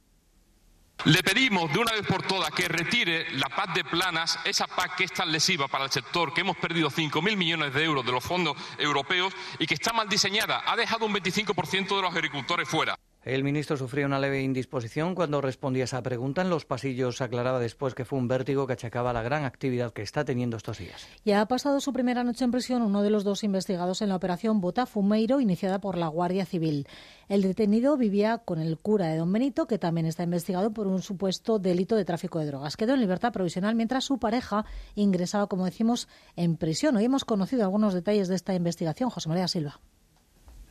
Le 1.04 1.22
pedimos 1.22 1.72
de 1.72 1.78
una 1.78 1.92
vez 1.92 2.06
por 2.06 2.22
todas 2.22 2.50
que 2.50 2.66
retire 2.66 3.30
la 3.32 3.48
PAC 3.48 3.74
de 3.74 3.84
planas, 3.84 4.38
esa 4.44 4.66
PAC 4.66 4.96
que 4.96 5.04
es 5.04 5.12
tan 5.12 5.30
lesiva 5.30 5.68
para 5.68 5.84
el 5.84 5.90
sector, 5.90 6.34
que 6.34 6.40
hemos 6.40 6.56
perdido 6.56 6.90
5.000 6.90 7.36
millones 7.36 7.74
de 7.74 7.84
euros 7.84 8.04
de 8.04 8.12
los 8.12 8.24
fondos 8.24 8.56
europeos 8.78 9.32
y 9.58 9.66
que 9.66 9.74
está 9.74 9.92
mal 9.92 10.08
diseñada. 10.08 10.64
Ha 10.66 10.74
dejado 10.74 11.06
un 11.06 11.14
25% 11.14 11.94
de 11.94 12.02
los 12.02 12.12
agricultores 12.12 12.68
fuera. 12.68 12.98
El 13.26 13.42
ministro 13.42 13.76
sufrió 13.76 14.06
una 14.06 14.20
leve 14.20 14.40
indisposición 14.40 15.16
cuando 15.16 15.40
respondía 15.40 15.82
a 15.82 15.86
esa 15.86 16.00
pregunta. 16.00 16.42
En 16.42 16.48
los 16.48 16.64
pasillos 16.64 17.20
aclaraba 17.20 17.58
después 17.58 17.92
que 17.92 18.04
fue 18.04 18.20
un 18.20 18.28
vértigo 18.28 18.68
que 18.68 18.74
achacaba 18.74 19.12
la 19.12 19.24
gran 19.24 19.44
actividad 19.44 19.92
que 19.92 20.02
está 20.02 20.24
teniendo 20.24 20.56
estos 20.56 20.78
días. 20.78 21.08
Ya 21.24 21.40
ha 21.40 21.48
pasado 21.48 21.80
su 21.80 21.92
primera 21.92 22.22
noche 22.22 22.44
en 22.44 22.52
prisión 22.52 22.82
uno 22.82 23.02
de 23.02 23.10
los 23.10 23.24
dos 23.24 23.42
investigados 23.42 24.00
en 24.00 24.10
la 24.10 24.14
operación 24.14 24.60
Botafumeiro, 24.60 25.40
iniciada 25.40 25.80
por 25.80 25.98
la 25.98 26.06
Guardia 26.06 26.46
Civil. 26.46 26.86
El 27.28 27.42
detenido 27.42 27.96
vivía 27.96 28.38
con 28.38 28.60
el 28.60 28.78
cura 28.78 29.08
de 29.08 29.16
Don 29.16 29.32
Benito, 29.32 29.66
que 29.66 29.78
también 29.80 30.06
está 30.06 30.22
investigado 30.22 30.72
por 30.72 30.86
un 30.86 31.02
supuesto 31.02 31.58
delito 31.58 31.96
de 31.96 32.04
tráfico 32.04 32.38
de 32.38 32.46
drogas. 32.46 32.76
Quedó 32.76 32.94
en 32.94 33.00
libertad 33.00 33.32
provisional 33.32 33.74
mientras 33.74 34.04
su 34.04 34.20
pareja 34.20 34.64
ingresaba, 34.94 35.48
como 35.48 35.64
decimos, 35.64 36.06
en 36.36 36.56
prisión. 36.56 36.94
Hoy 36.94 37.06
hemos 37.06 37.24
conocido 37.24 37.64
algunos 37.64 37.92
detalles 37.92 38.28
de 38.28 38.36
esta 38.36 38.54
investigación. 38.54 39.10
José 39.10 39.28
María 39.28 39.48
Silva. 39.48 39.80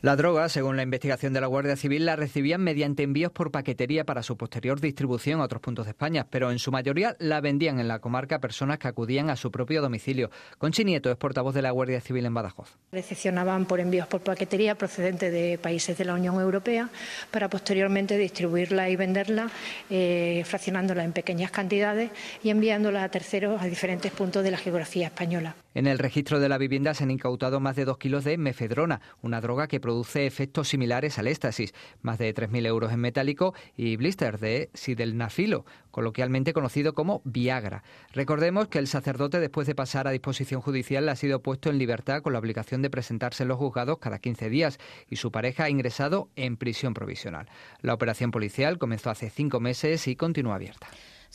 La 0.02 0.14
droga, 0.14 0.50
según 0.50 0.76
la 0.76 0.82
investigación 0.82 1.32
de 1.32 1.40
la 1.40 1.46
Guardia 1.46 1.74
Civil, 1.74 2.04
la 2.04 2.16
recibían 2.16 2.60
mediante 2.60 3.02
envíos 3.02 3.32
por 3.32 3.50
paquetería 3.50 4.04
para 4.04 4.22
su 4.22 4.36
posterior 4.36 4.78
distribución 4.78 5.40
a 5.40 5.44
otros 5.44 5.62
puntos 5.62 5.86
de 5.86 5.92
España, 5.92 6.26
pero 6.28 6.50
en 6.50 6.58
su 6.58 6.70
mayoría 6.70 7.16
la 7.18 7.40
vendían 7.40 7.80
en 7.80 7.88
la 7.88 7.98
comarca 7.98 8.38
personas 8.38 8.78
que 8.78 8.88
acudían 8.88 9.30
a 9.30 9.36
su 9.36 9.50
propio 9.50 9.80
domicilio. 9.80 10.30
Conchi 10.58 10.84
Nieto 10.84 11.10
es 11.10 11.16
portavoz 11.16 11.54
de 11.54 11.62
la 11.62 11.70
Guardia 11.70 12.02
Civil 12.02 12.26
en 12.26 12.34
Badajoz. 12.34 12.76
Recepcionaban 12.92 13.64
por 13.64 13.80
envíos 13.80 14.06
por 14.06 14.20
paquetería 14.20 14.74
procedente 14.74 15.30
de 15.30 15.56
países 15.56 15.96
de 15.96 16.04
la 16.04 16.12
Unión 16.12 16.38
Europea 16.40 16.90
para 17.30 17.48
posteriormente 17.48 18.18
distribuirla 18.18 18.90
y 18.90 18.96
venderla, 18.96 19.50
eh, 19.88 20.42
fraccionándola 20.44 21.04
en 21.04 21.12
pequeñas 21.12 21.50
cantidades 21.50 22.10
y 22.44 22.50
enviándola 22.50 23.02
a 23.02 23.08
terceros 23.08 23.62
a 23.62 23.64
diferentes 23.64 24.12
puntos 24.12 24.44
de 24.44 24.50
la 24.50 24.58
geografía 24.58 25.06
española. 25.06 25.56
En 25.76 25.86
el 25.86 25.98
registro 25.98 26.40
de 26.40 26.48
la 26.48 26.56
vivienda 26.56 26.94
se 26.94 27.04
han 27.04 27.10
incautado 27.10 27.60
más 27.60 27.76
de 27.76 27.84
dos 27.84 27.98
kilos 27.98 28.24
de 28.24 28.38
mefedrona, 28.38 29.02
una 29.20 29.42
droga 29.42 29.68
que 29.68 29.78
produce 29.78 30.24
efectos 30.24 30.68
similares 30.68 31.18
al 31.18 31.26
éxtasis, 31.26 31.74
más 32.00 32.16
de 32.16 32.34
3.000 32.34 32.66
euros 32.66 32.92
en 32.94 33.00
metálico 33.00 33.52
y 33.76 33.94
blister 33.96 34.38
de 34.38 34.70
sidelnafilo, 34.72 35.66
coloquialmente 35.90 36.54
conocido 36.54 36.94
como 36.94 37.20
Viagra. 37.24 37.82
Recordemos 38.14 38.68
que 38.68 38.78
el 38.78 38.86
sacerdote, 38.86 39.38
después 39.38 39.66
de 39.66 39.74
pasar 39.74 40.08
a 40.08 40.12
disposición 40.12 40.62
judicial, 40.62 41.10
ha 41.10 41.14
sido 41.14 41.42
puesto 41.42 41.68
en 41.68 41.76
libertad 41.76 42.22
con 42.22 42.32
la 42.32 42.38
obligación 42.38 42.80
de 42.80 42.88
presentarse 42.88 43.42
en 43.42 43.50
los 43.50 43.58
juzgados 43.58 43.98
cada 43.98 44.18
15 44.18 44.48
días 44.48 44.78
y 45.10 45.16
su 45.16 45.30
pareja 45.30 45.64
ha 45.64 45.68
ingresado 45.68 46.30
en 46.36 46.56
prisión 46.56 46.94
provisional. 46.94 47.50
La 47.82 47.92
operación 47.92 48.30
policial 48.30 48.78
comenzó 48.78 49.10
hace 49.10 49.28
cinco 49.28 49.60
meses 49.60 50.08
y 50.08 50.16
continúa 50.16 50.54
abierta 50.54 50.86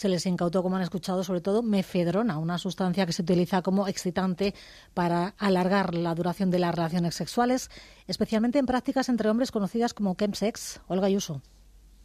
se 0.01 0.09
les 0.09 0.25
incautó, 0.25 0.63
como 0.63 0.77
han 0.77 0.81
escuchado, 0.81 1.23
sobre 1.23 1.41
todo 1.41 1.61
mefedrona, 1.61 2.39
una 2.39 2.57
sustancia 2.57 3.05
que 3.05 3.13
se 3.13 3.21
utiliza 3.21 3.61
como 3.61 3.87
excitante 3.87 4.55
para 4.95 5.35
alargar 5.37 5.93
la 5.93 6.15
duración 6.15 6.49
de 6.49 6.57
las 6.57 6.73
relaciones 6.73 7.13
sexuales, 7.13 7.69
especialmente 8.07 8.57
en 8.57 8.65
prácticas 8.65 9.09
entre 9.09 9.29
hombres 9.29 9.51
conocidas 9.51 9.93
como 9.93 10.15
chemsex. 10.15 10.81
Olga 10.87 11.07
Yuso. 11.07 11.43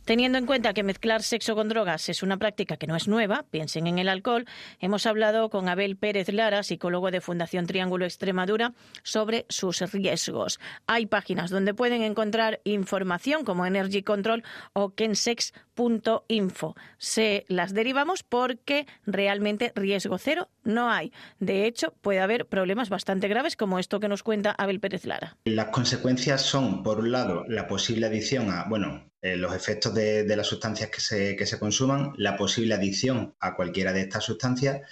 Teniendo 0.06 0.38
en 0.38 0.46
cuenta 0.46 0.72
que 0.72 0.84
mezclar 0.84 1.24
sexo 1.24 1.56
con 1.56 1.68
drogas 1.68 2.08
es 2.08 2.22
una 2.22 2.36
práctica 2.36 2.76
que 2.76 2.86
no 2.86 2.94
es 2.94 3.08
nueva, 3.08 3.44
piensen 3.50 3.88
en 3.88 3.98
el 3.98 4.08
alcohol, 4.08 4.46
hemos 4.78 5.04
hablado 5.04 5.50
con 5.50 5.68
Abel 5.68 5.96
Pérez 5.96 6.32
Lara, 6.32 6.62
psicólogo 6.62 7.10
de 7.10 7.20
Fundación 7.20 7.66
Triángulo 7.66 8.04
Extremadura, 8.04 8.72
sobre 9.02 9.46
sus 9.48 9.80
riesgos. 9.92 10.60
Hay 10.86 11.06
páginas 11.06 11.50
donde 11.50 11.74
pueden 11.74 12.02
encontrar 12.02 12.60
información 12.62 13.44
como 13.44 13.66
Energy 13.66 14.04
Control 14.04 14.44
o 14.74 14.90
kensex.info. 14.90 16.76
Se 16.98 17.44
las 17.48 17.74
derivamos 17.74 18.22
porque 18.22 18.86
realmente 19.06 19.72
riesgo 19.74 20.18
cero 20.18 20.48
no 20.62 20.88
hay. 20.88 21.12
De 21.40 21.66
hecho, 21.66 21.92
puede 22.00 22.20
haber 22.20 22.46
problemas 22.46 22.90
bastante 22.90 23.26
graves 23.26 23.56
como 23.56 23.80
esto 23.80 23.98
que 23.98 24.06
nos 24.06 24.22
cuenta 24.22 24.54
Abel 24.56 24.78
Pérez 24.78 25.04
Lara. 25.04 25.36
Las 25.46 25.70
consecuencias 25.70 26.42
son, 26.42 26.84
por 26.84 27.00
un 27.00 27.10
lado, 27.10 27.44
la 27.48 27.66
posible 27.66 28.06
adicción 28.06 28.50
a, 28.50 28.66
bueno, 28.68 29.10
eh, 29.22 29.36
los 29.36 29.54
efectos 29.54 29.94
de, 29.94 30.24
las 30.36 30.46
sustancias 30.46 30.90
que 30.90 31.00
se, 31.00 31.36
que 31.36 31.46
se 31.46 31.58
consuman, 31.58 32.12
la 32.16 32.36
posible 32.36 32.74
adicción 32.74 33.34
a 33.40 33.56
cualquiera 33.56 33.92
de 33.92 34.02
estas 34.02 34.24
sustancias 34.24 34.82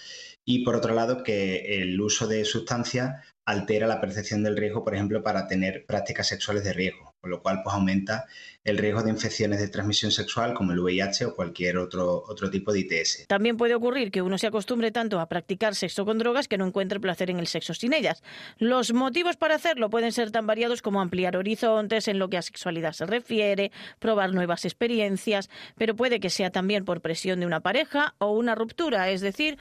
y 0.44 0.64
por 0.64 0.76
otro 0.76 0.94
lado 0.94 1.22
que 1.22 1.82
el 1.82 2.00
uso 2.00 2.26
de 2.26 2.44
sustancias 2.44 3.24
altera 3.44 3.86
la 3.86 4.00
percepción 4.00 4.42
del 4.42 4.56
riesgo, 4.56 4.84
por 4.84 4.94
ejemplo, 4.94 5.22
para 5.22 5.46
tener 5.46 5.86
prácticas 5.86 6.28
sexuales 6.28 6.64
de 6.64 6.72
riesgo 6.72 7.13
con 7.24 7.30
lo 7.30 7.40
cual 7.40 7.62
pues 7.64 7.74
aumenta 7.74 8.26
el 8.64 8.76
riesgo 8.76 9.02
de 9.02 9.08
infecciones 9.08 9.58
de 9.58 9.68
transmisión 9.68 10.12
sexual 10.12 10.52
como 10.52 10.72
el 10.72 10.78
VIH 10.78 11.24
o 11.24 11.34
cualquier 11.34 11.78
otro, 11.78 12.22
otro 12.28 12.50
tipo 12.50 12.70
de 12.70 12.80
ITS. 12.80 13.24
También 13.28 13.56
puede 13.56 13.74
ocurrir 13.74 14.10
que 14.10 14.20
uno 14.20 14.36
se 14.36 14.46
acostumbre 14.46 14.90
tanto 14.90 15.18
a 15.18 15.26
practicar 15.26 15.74
sexo 15.74 16.04
con 16.04 16.18
drogas 16.18 16.48
que 16.48 16.58
no 16.58 16.66
encuentre 16.66 17.00
placer 17.00 17.30
en 17.30 17.38
el 17.38 17.46
sexo 17.46 17.72
sin 17.72 17.94
ellas. 17.94 18.22
Los 18.58 18.92
motivos 18.92 19.38
para 19.38 19.54
hacerlo 19.54 19.88
pueden 19.88 20.12
ser 20.12 20.32
tan 20.32 20.46
variados 20.46 20.82
como 20.82 21.00
ampliar 21.00 21.38
horizontes 21.38 22.08
en 22.08 22.18
lo 22.18 22.28
que 22.28 22.36
a 22.36 22.42
sexualidad 22.42 22.92
se 22.92 23.06
refiere, 23.06 23.72
probar 24.00 24.34
nuevas 24.34 24.66
experiencias, 24.66 25.48
pero 25.78 25.96
puede 25.96 26.20
que 26.20 26.28
sea 26.28 26.50
también 26.50 26.84
por 26.84 27.00
presión 27.00 27.40
de 27.40 27.46
una 27.46 27.60
pareja 27.60 28.16
o 28.18 28.32
una 28.32 28.54
ruptura, 28.54 29.08
es 29.08 29.22
decir, 29.22 29.56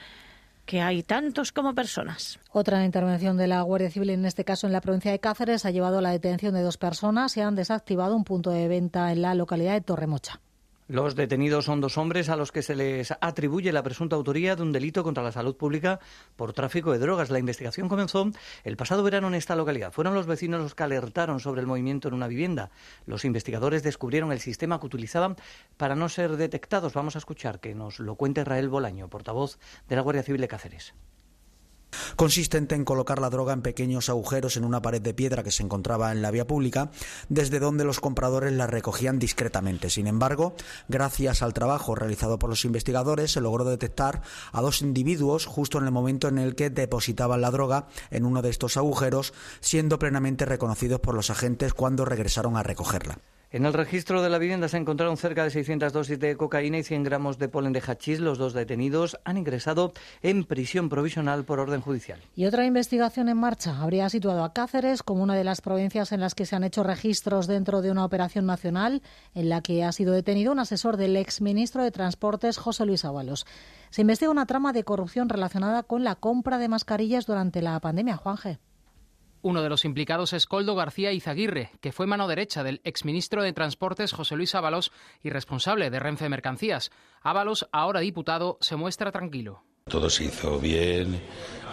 que 0.64 0.80
hay 0.80 1.02
tantos 1.02 1.52
como 1.52 1.74
personas. 1.74 2.38
Otra 2.52 2.84
intervención 2.84 3.36
de 3.36 3.46
la 3.46 3.62
Guardia 3.62 3.90
Civil, 3.90 4.10
en 4.10 4.24
este 4.24 4.44
caso 4.44 4.66
en 4.66 4.72
la 4.72 4.80
provincia 4.80 5.10
de 5.10 5.20
Cáceres, 5.20 5.64
ha 5.64 5.70
llevado 5.70 5.98
a 5.98 6.02
la 6.02 6.10
detención 6.10 6.54
de 6.54 6.62
dos 6.62 6.78
personas 6.78 7.36
y 7.36 7.40
han 7.40 7.54
desactivado 7.54 8.16
un 8.16 8.24
punto 8.24 8.50
de 8.50 8.68
venta 8.68 9.12
en 9.12 9.22
la 9.22 9.34
localidad 9.34 9.74
de 9.74 9.80
Torremocha. 9.80 10.40
Los 10.94 11.16
detenidos 11.16 11.64
son 11.64 11.80
dos 11.80 11.98
hombres 11.98 12.28
a 12.28 12.36
los 12.36 12.52
que 12.52 12.62
se 12.62 12.76
les 12.76 13.12
atribuye 13.20 13.72
la 13.72 13.82
presunta 13.82 14.14
autoría 14.14 14.54
de 14.54 14.62
un 14.62 14.70
delito 14.70 15.02
contra 15.02 15.24
la 15.24 15.32
salud 15.32 15.56
pública 15.56 15.98
por 16.36 16.52
tráfico 16.52 16.92
de 16.92 17.00
drogas. 17.00 17.30
La 17.30 17.40
investigación 17.40 17.88
comenzó 17.88 18.30
el 18.62 18.76
pasado 18.76 19.02
verano 19.02 19.26
en 19.26 19.34
esta 19.34 19.56
localidad. 19.56 19.90
Fueron 19.90 20.14
los 20.14 20.28
vecinos 20.28 20.60
los 20.60 20.76
que 20.76 20.84
alertaron 20.84 21.40
sobre 21.40 21.62
el 21.62 21.66
movimiento 21.66 22.06
en 22.06 22.14
una 22.14 22.28
vivienda. 22.28 22.70
Los 23.06 23.24
investigadores 23.24 23.82
descubrieron 23.82 24.30
el 24.30 24.38
sistema 24.38 24.78
que 24.78 24.86
utilizaban 24.86 25.34
para 25.76 25.96
no 25.96 26.08
ser 26.08 26.36
detectados. 26.36 26.94
Vamos 26.94 27.16
a 27.16 27.18
escuchar 27.18 27.58
que 27.58 27.74
nos 27.74 27.98
lo 27.98 28.14
cuente 28.14 28.42
Israel 28.42 28.68
Bolaño, 28.68 29.10
portavoz 29.10 29.58
de 29.88 29.96
la 29.96 30.02
Guardia 30.02 30.22
Civil 30.22 30.42
de 30.42 30.46
Cáceres 30.46 30.94
consistente 32.16 32.74
en 32.74 32.84
colocar 32.84 33.20
la 33.20 33.30
droga 33.30 33.52
en 33.52 33.62
pequeños 33.62 34.08
agujeros 34.08 34.56
en 34.56 34.64
una 34.64 34.82
pared 34.82 35.00
de 35.00 35.14
piedra 35.14 35.42
que 35.42 35.50
se 35.50 35.62
encontraba 35.62 36.12
en 36.12 36.22
la 36.22 36.30
vía 36.30 36.46
pública, 36.46 36.90
desde 37.28 37.60
donde 37.60 37.84
los 37.84 38.00
compradores 38.00 38.52
la 38.52 38.66
recogían 38.66 39.18
discretamente. 39.18 39.90
Sin 39.90 40.06
embargo, 40.06 40.54
gracias 40.88 41.42
al 41.42 41.54
trabajo 41.54 41.94
realizado 41.94 42.38
por 42.38 42.50
los 42.50 42.64
investigadores, 42.64 43.32
se 43.32 43.40
logró 43.40 43.64
detectar 43.64 44.22
a 44.52 44.60
dos 44.60 44.82
individuos 44.82 45.46
justo 45.46 45.78
en 45.78 45.84
el 45.84 45.92
momento 45.92 46.28
en 46.28 46.38
el 46.38 46.54
que 46.54 46.70
depositaban 46.70 47.40
la 47.40 47.50
droga 47.50 47.88
en 48.10 48.24
uno 48.24 48.42
de 48.42 48.50
estos 48.50 48.76
agujeros, 48.76 49.32
siendo 49.60 49.98
plenamente 49.98 50.44
reconocidos 50.44 51.00
por 51.00 51.14
los 51.14 51.30
agentes 51.30 51.74
cuando 51.74 52.04
regresaron 52.04 52.56
a 52.56 52.62
recogerla. 52.62 53.18
En 53.54 53.64
el 53.66 53.72
registro 53.72 54.20
de 54.20 54.30
la 54.30 54.38
vivienda 54.38 54.66
se 54.66 54.78
encontraron 54.78 55.16
cerca 55.16 55.44
de 55.44 55.50
600 55.50 55.92
dosis 55.92 56.18
de 56.18 56.36
cocaína 56.36 56.78
y 56.78 56.82
100 56.82 57.04
gramos 57.04 57.38
de 57.38 57.48
polen 57.48 57.72
de 57.72 57.80
hachís. 57.80 58.18
Los 58.18 58.36
dos 58.36 58.52
detenidos 58.52 59.16
han 59.24 59.36
ingresado 59.36 59.92
en 60.22 60.42
prisión 60.42 60.88
provisional 60.88 61.44
por 61.44 61.60
orden 61.60 61.80
judicial. 61.80 62.18
Y 62.34 62.46
otra 62.46 62.66
investigación 62.66 63.28
en 63.28 63.36
marcha 63.36 63.80
habría 63.80 64.08
situado 64.08 64.42
a 64.42 64.52
Cáceres 64.52 65.04
como 65.04 65.22
una 65.22 65.36
de 65.36 65.44
las 65.44 65.60
provincias 65.60 66.10
en 66.10 66.18
las 66.18 66.34
que 66.34 66.46
se 66.46 66.56
han 66.56 66.64
hecho 66.64 66.82
registros 66.82 67.46
dentro 67.46 67.80
de 67.80 67.92
una 67.92 68.04
operación 68.04 68.44
nacional 68.44 69.02
en 69.36 69.48
la 69.48 69.60
que 69.60 69.84
ha 69.84 69.92
sido 69.92 70.14
detenido 70.14 70.50
un 70.50 70.58
asesor 70.58 70.96
del 70.96 71.14
exministro 71.14 71.84
de 71.84 71.92
Transportes, 71.92 72.58
José 72.58 72.84
Luis 72.86 73.04
Ábalos. 73.04 73.46
Se 73.90 74.00
investiga 74.00 74.32
una 74.32 74.46
trama 74.46 74.72
de 74.72 74.82
corrupción 74.82 75.28
relacionada 75.28 75.84
con 75.84 76.02
la 76.02 76.16
compra 76.16 76.58
de 76.58 76.66
mascarillas 76.66 77.24
durante 77.24 77.62
la 77.62 77.78
pandemia. 77.78 78.16
Juanje. 78.16 78.58
Uno 79.44 79.62
de 79.62 79.68
los 79.68 79.84
implicados 79.84 80.32
es 80.32 80.46
Coldo 80.46 80.74
García 80.74 81.12
Izaguirre, 81.12 81.70
que 81.82 81.92
fue 81.92 82.06
mano 82.06 82.28
derecha 82.28 82.64
del 82.64 82.80
exministro 82.82 83.42
de 83.42 83.52
Transportes 83.52 84.14
José 84.14 84.36
Luis 84.36 84.54
Ábalos 84.54 84.90
y 85.22 85.28
responsable 85.28 85.90
de 85.90 86.00
Renfe 86.00 86.30
Mercancías. 86.30 86.90
Ábalos, 87.20 87.68
ahora 87.70 88.00
diputado, 88.00 88.56
se 88.62 88.76
muestra 88.76 89.12
tranquilo. 89.12 89.62
Todo 89.86 90.08
se 90.08 90.24
hizo 90.24 90.58
bien 90.58 91.20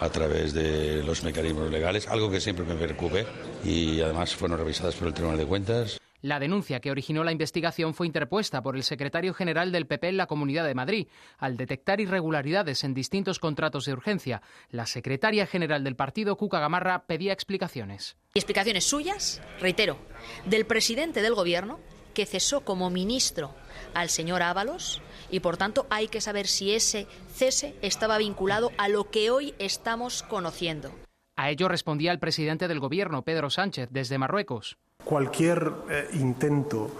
a 0.02 0.10
través 0.10 0.52
de 0.52 1.02
los 1.02 1.24
mecanismos 1.24 1.70
legales, 1.70 2.08
algo 2.08 2.30
que 2.30 2.42
siempre 2.42 2.66
me 2.66 2.74
preocupe 2.74 3.24
y 3.64 4.02
además 4.02 4.36
fueron 4.36 4.58
revisadas 4.58 4.94
por 4.94 5.08
el 5.08 5.14
Tribunal 5.14 5.38
de 5.38 5.46
Cuentas. 5.46 5.98
La 6.22 6.38
denuncia 6.38 6.78
que 6.78 6.92
originó 6.92 7.24
la 7.24 7.32
investigación 7.32 7.94
fue 7.94 8.06
interpuesta 8.06 8.62
por 8.62 8.76
el 8.76 8.84
secretario 8.84 9.34
general 9.34 9.72
del 9.72 9.88
PP 9.88 10.08
en 10.08 10.16
la 10.16 10.26
Comunidad 10.26 10.64
de 10.64 10.74
Madrid. 10.74 11.08
Al 11.36 11.56
detectar 11.56 12.00
irregularidades 12.00 12.84
en 12.84 12.94
distintos 12.94 13.40
contratos 13.40 13.86
de 13.86 13.92
urgencia, 13.92 14.40
la 14.70 14.86
secretaria 14.86 15.46
general 15.46 15.82
del 15.82 15.96
partido, 15.96 16.36
Cuca 16.36 16.60
Gamarra, 16.60 17.06
pedía 17.06 17.32
explicaciones. 17.32 18.16
Explicaciones 18.34 18.84
suyas, 18.84 19.42
reitero, 19.58 19.98
del 20.46 20.64
presidente 20.64 21.22
del 21.22 21.34
Gobierno, 21.34 21.80
que 22.14 22.24
cesó 22.24 22.60
como 22.60 22.88
ministro 22.88 23.52
al 23.92 24.08
señor 24.08 24.42
Ábalos 24.42 25.02
y 25.30 25.40
por 25.40 25.56
tanto 25.56 25.88
hay 25.90 26.06
que 26.06 26.20
saber 26.20 26.46
si 26.46 26.72
ese 26.72 27.08
cese 27.34 27.74
estaba 27.82 28.18
vinculado 28.18 28.70
a 28.78 28.88
lo 28.88 29.10
que 29.10 29.30
hoy 29.30 29.54
estamos 29.58 30.22
conociendo. 30.22 30.92
A 31.34 31.50
ello 31.50 31.66
respondía 31.66 32.12
el 32.12 32.18
presidente 32.18 32.68
del 32.68 32.78
Gobierno, 32.78 33.22
Pedro 33.22 33.50
Sánchez, 33.50 33.88
desde 33.90 34.18
Marruecos. 34.18 34.76
Cualquier 35.04 35.72
eh, 35.90 36.08
intento 36.14 36.90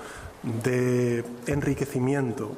de 0.43 1.25
enriquecimiento 1.47 2.53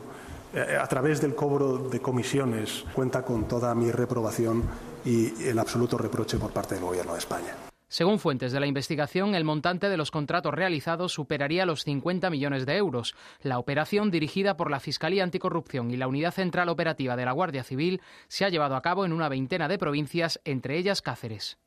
eh, 0.55 0.79
a 0.81 0.87
través 0.87 1.21
del 1.21 1.35
cobro 1.35 1.79
de 1.89 2.01
comisiones 2.01 2.85
cuenta 2.95 3.23
con 3.23 3.47
toda 3.49 3.75
mi 3.75 3.91
reprobación 3.91 4.63
y 5.05 5.49
el 5.49 5.59
absoluto 5.59 5.99
reproche 5.99 6.39
por 6.39 6.51
parte 6.51 6.77
del 6.77 6.85
Gobierno 6.85 7.13
de 7.13 7.19
España. 7.19 7.55
Según 7.89 8.19
fuentes 8.19 8.51
de 8.51 8.59
la 8.59 8.67
investigación, 8.67 9.35
el 9.35 9.45
montante 9.45 9.89
de 9.89 9.97
los 9.97 10.11
contratos 10.11 10.53
realizados 10.55 11.13
superaría 11.13 11.67
los 11.67 11.85
50 11.85 12.29
millones 12.31 12.67
de 12.67 12.77
euros. 12.77 13.15
La 13.41 13.59
operación, 13.59 14.11
dirigida 14.11 14.57
por 14.57 14.71
la 14.71 14.81
Fiscalía 14.81 15.23
Anticorrupción 15.23 15.91
y 15.91 15.97
la 15.97 16.09
Unidad 16.09 16.33
Central 16.33 16.69
Operativa 16.71 17.15
de 17.15 17.25
la 17.25 17.33
Guardia 17.33 17.63
Civil, 17.63 18.01
se 18.27 18.45
ha 18.45 18.49
llevado 18.49 18.75
a 18.75 18.83
cabo 18.83 19.05
en 19.05 19.13
una 19.13 19.29
veintena 19.29 19.69
de 19.69 19.79
provincias, 19.79 20.41
entre 20.45 20.77
ellas 20.79 21.03
Cáceres. 21.03 21.59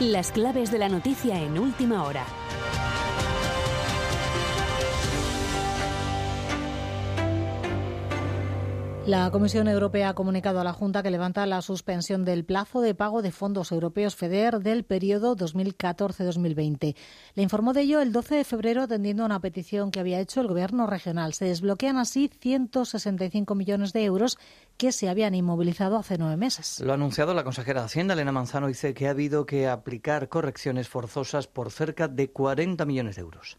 Las 0.00 0.30
claves 0.30 0.70
de 0.70 0.78
la 0.78 0.90
noticia 0.90 1.40
en 1.40 1.58
última 1.58 2.04
hora. 2.04 2.26
La 9.06 9.30
Comisión 9.30 9.68
Europea 9.68 10.08
ha 10.08 10.14
comunicado 10.14 10.60
a 10.60 10.64
la 10.64 10.72
Junta 10.72 11.00
que 11.00 11.12
levanta 11.12 11.46
la 11.46 11.62
suspensión 11.62 12.24
del 12.24 12.44
plazo 12.44 12.80
de 12.80 12.96
pago 12.96 13.22
de 13.22 13.30
fondos 13.30 13.70
europeos 13.70 14.16
FEDER 14.16 14.58
del 14.58 14.82
periodo 14.82 15.36
2014-2020. 15.36 16.96
Le 17.36 17.42
informó 17.44 17.72
de 17.72 17.82
ello 17.82 18.00
el 18.00 18.10
12 18.10 18.34
de 18.34 18.42
febrero 18.42 18.82
atendiendo 18.82 19.22
a 19.22 19.26
una 19.26 19.38
petición 19.38 19.92
que 19.92 20.00
había 20.00 20.18
hecho 20.18 20.40
el 20.40 20.48
Gobierno 20.48 20.88
regional. 20.88 21.34
Se 21.34 21.44
desbloquean 21.44 21.98
así 21.98 22.28
165 22.40 23.54
millones 23.54 23.92
de 23.92 24.02
euros 24.02 24.38
que 24.76 24.90
se 24.90 25.08
habían 25.08 25.36
inmovilizado 25.36 25.98
hace 25.98 26.18
nueve 26.18 26.36
meses. 26.36 26.80
Lo 26.80 26.90
ha 26.90 26.96
anunciado 26.96 27.32
la 27.32 27.44
consejera 27.44 27.82
de 27.82 27.86
Hacienda, 27.86 28.14
Elena 28.14 28.32
Manzano, 28.32 28.66
dice 28.66 28.92
que 28.92 29.06
ha 29.06 29.10
habido 29.10 29.46
que 29.46 29.68
aplicar 29.68 30.28
correcciones 30.28 30.88
forzosas 30.88 31.46
por 31.46 31.70
cerca 31.70 32.08
de 32.08 32.32
40 32.32 32.84
millones 32.84 33.14
de 33.14 33.22
euros. 33.22 33.56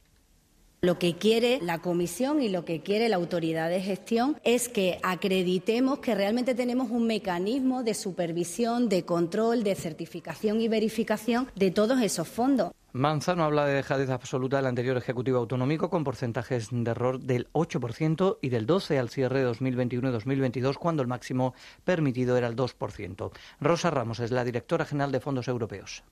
Lo 0.79 0.99
que 0.99 1.15
quiere 1.15 1.57
la 1.59 1.79
Comisión 1.79 2.39
y 2.39 2.49
lo 2.49 2.63
que 2.63 2.81
quiere 2.81 3.09
la 3.09 3.15
autoridad 3.15 3.67
de 3.67 3.81
gestión 3.81 4.39
es 4.43 4.69
que 4.69 4.99
acreditemos 5.01 5.97
que 5.97 6.13
realmente 6.13 6.53
tenemos 6.53 6.91
un 6.91 7.07
mecanismo 7.07 7.81
de 7.81 7.95
supervisión, 7.95 8.87
de 8.87 9.03
control, 9.03 9.63
de 9.63 9.73
certificación 9.73 10.61
y 10.61 10.67
verificación 10.67 11.47
de 11.55 11.71
todos 11.71 11.99
esos 12.03 12.27
fondos. 12.27 12.73
Manzano 12.93 13.43
habla 13.43 13.65
de 13.65 13.73
dejadez 13.73 14.11
absoluta 14.11 14.57
del 14.57 14.67
anterior 14.67 14.97
Ejecutivo 14.97 15.39
Autonómico 15.39 15.89
con 15.89 16.03
porcentajes 16.03 16.67
de 16.69 16.91
error 16.91 17.21
del 17.21 17.51
8% 17.53 18.37
y 18.43 18.49
del 18.49 18.67
12% 18.67 18.99
al 18.99 19.09
cierre 19.09 19.39
de 19.39 19.45
2021 19.45 20.09
y 20.09 20.11
2022 20.11 20.77
cuando 20.77 21.01
el 21.01 21.07
máximo 21.07 21.55
permitido 21.85 22.37
era 22.37 22.45
el 22.45 22.55
2%. 22.55 23.31
Rosa 23.61 23.89
Ramos 23.89 24.19
es 24.19 24.29
la 24.29 24.43
directora 24.43 24.85
general 24.85 25.11
de 25.11 25.21
Fondos 25.21 25.47
Europeos 25.47 26.03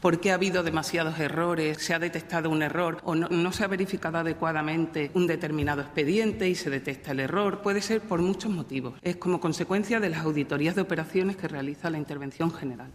porque 0.00 0.30
ha 0.30 0.34
habido 0.34 0.62
demasiados 0.62 1.18
errores, 1.18 1.78
se 1.78 1.94
ha 1.94 1.98
detectado 1.98 2.50
un 2.50 2.62
error 2.62 2.98
o 3.04 3.14
no, 3.14 3.52
se 3.52 3.64
ha 3.64 3.68
verificado 3.68 4.18
adecuadamente 4.18 5.10
un 5.14 5.26
determinado 5.26 5.82
expediente 5.82 6.48
y 6.48 6.54
se 6.54 6.70
detecta 6.70 7.12
el 7.12 7.20
error. 7.20 7.62
Puede 7.62 7.82
ser 7.82 8.00
por 8.00 8.20
muchos 8.20 8.50
motivos. 8.50 8.94
Es 9.02 9.16
como 9.16 9.40
consecuencia 9.40 10.00
de 10.00 10.10
las 10.10 10.24
auditorías 10.24 10.74
de 10.74 10.82
operaciones 10.82 11.36
que 11.36 11.48
realiza 11.48 11.90
la 11.90 11.98
Intervención 11.98 12.52
General. 12.52 12.90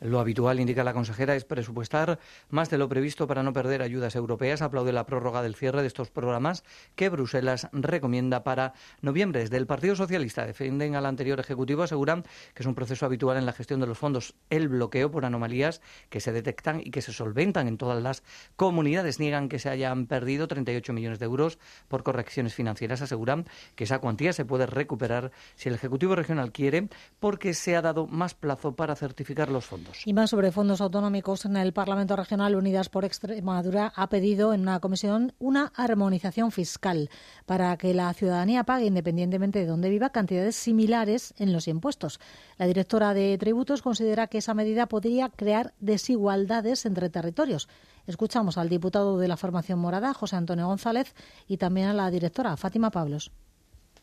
Lo 0.00 0.18
habitual, 0.18 0.60
indica 0.60 0.82
la 0.82 0.94
consejera, 0.94 1.36
es 1.36 1.44
presupuestar 1.44 2.18
más 2.48 2.70
de 2.70 2.78
lo 2.78 2.88
previsto 2.88 3.26
para 3.26 3.42
no 3.42 3.52
perder 3.52 3.82
ayudas 3.82 4.16
europeas. 4.16 4.62
Aplaude 4.62 4.92
la 4.92 5.04
prórroga 5.04 5.42
del 5.42 5.54
cierre 5.54 5.82
de 5.82 5.88
estos 5.88 6.10
programas 6.10 6.64
que 6.96 7.10
Bruselas 7.10 7.68
recomienda 7.72 8.42
para 8.42 8.72
noviembre. 9.02 9.40
Desde 9.42 9.58
el 9.58 9.66
Partido 9.66 9.96
Socialista 9.96 10.46
defienden 10.46 10.96
al 10.96 11.04
anterior 11.04 11.38
Ejecutivo, 11.38 11.82
aseguran 11.82 12.22
que 12.54 12.62
es 12.62 12.66
un 12.66 12.74
proceso 12.74 13.04
habitual 13.04 13.36
en 13.36 13.44
la 13.44 13.52
gestión 13.52 13.80
de 13.80 13.86
los 13.86 13.98
fondos 13.98 14.34
el 14.48 14.68
bloqueo 14.68 15.10
por 15.10 15.26
anomalías 15.26 15.82
que 16.08 16.20
se 16.20 16.32
detectan 16.32 16.80
y 16.80 16.90
que 16.90 17.02
se 17.02 17.12
solventan 17.12 17.68
en 17.68 17.76
todas 17.76 18.02
las 18.02 18.22
comunidades. 18.56 19.20
Niegan 19.20 19.50
que 19.50 19.58
se 19.58 19.68
hayan 19.68 20.06
perdido 20.06 20.48
38 20.48 20.94
millones 20.94 21.18
de 21.18 21.26
euros 21.26 21.58
por 21.88 22.04
correcciones 22.04 22.54
financieras. 22.54 23.02
Aseguran 23.02 23.44
que 23.74 23.84
esa 23.84 23.98
cuantía 23.98 24.32
se 24.32 24.46
puede 24.46 24.64
recuperar 24.64 25.30
si 25.56 25.68
el 25.68 25.74
Ejecutivo 25.74 26.16
Regional 26.16 26.52
quiere 26.52 26.88
porque 27.18 27.52
se 27.52 27.76
ha 27.76 27.82
dado 27.82 28.06
más 28.06 28.32
plazo 28.32 28.74
para 28.74 28.96
certificar 28.96 29.50
los 29.50 29.66
fondos. 29.66 29.89
Y 30.04 30.12
más 30.12 30.30
sobre 30.30 30.52
fondos 30.52 30.80
autonómicos. 30.80 31.44
En 31.44 31.56
el 31.56 31.72
Parlamento 31.72 32.16
Regional 32.16 32.54
Unidas 32.54 32.88
por 32.88 33.04
Extremadura 33.04 33.92
ha 33.94 34.08
pedido 34.08 34.54
en 34.54 34.62
una 34.62 34.80
comisión 34.80 35.32
una 35.38 35.72
armonización 35.76 36.52
fiscal 36.52 37.10
para 37.46 37.76
que 37.76 37.94
la 37.94 38.12
ciudadanía 38.14 38.64
pague, 38.64 38.86
independientemente 38.86 39.60
de 39.60 39.66
dónde 39.66 39.90
viva, 39.90 40.10
cantidades 40.10 40.56
similares 40.56 41.34
en 41.38 41.52
los 41.52 41.68
impuestos. 41.68 42.20
La 42.58 42.66
directora 42.66 43.14
de 43.14 43.36
tributos 43.38 43.82
considera 43.82 44.26
que 44.26 44.38
esa 44.38 44.54
medida 44.54 44.86
podría 44.86 45.28
crear 45.28 45.74
desigualdades 45.80 46.86
entre 46.86 47.10
territorios. 47.10 47.68
Escuchamos 48.06 48.58
al 48.58 48.68
diputado 48.68 49.18
de 49.18 49.28
la 49.28 49.36
formación 49.36 49.78
morada, 49.78 50.14
José 50.14 50.36
Antonio 50.36 50.66
González, 50.66 51.14
y 51.46 51.56
también 51.56 51.88
a 51.88 51.94
la 51.94 52.10
directora, 52.10 52.56
Fátima 52.56 52.90
Pablos. 52.90 53.32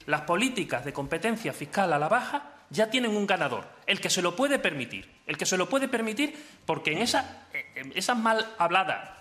Las 0.06 0.22
políticas 0.22 0.86
de 0.86 0.94
competencia 0.94 1.52
fiscal 1.52 1.92
a 1.92 2.00
la 2.00 2.08
baja 2.08 2.57
ya 2.70 2.90
tienen 2.90 3.16
un 3.16 3.28
ganador, 3.28 3.66
el 3.86 4.02
que 4.02 4.10
se 4.10 4.22
lo 4.22 4.36
puede 4.36 4.60
permitir. 4.60 5.10
El 5.26 5.38
que 5.38 5.46
se 5.46 5.58
lo 5.58 5.70
puede 5.70 5.88
permitir 5.88 6.36
porque 6.66 6.92
en, 6.92 7.00
esa, 7.00 7.48
esas 7.96 8.18
mal 8.18 8.54
habladas 8.58 9.18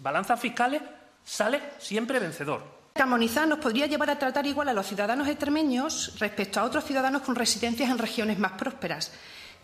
balanzas 0.00 0.40
fiscales 0.40 0.82
sale 1.24 1.60
siempre 1.78 2.18
vencedor. 2.18 2.80
Armonizar 2.94 3.46
nos 3.46 3.58
podría 3.58 3.86
llevar 3.86 4.10
a 4.10 4.18
tratar 4.18 4.46
igual 4.46 4.68
a 4.68 4.72
los 4.72 4.86
ciudadanos 4.86 5.28
extremeños 5.28 6.18
respecto 6.18 6.60
a 6.60 6.64
otros 6.64 6.84
ciudadanos 6.84 7.22
con 7.22 7.36
residencias 7.36 7.88
en 7.88 7.98
regiones 7.98 8.38
más 8.38 8.52
prósperas, 8.52 9.12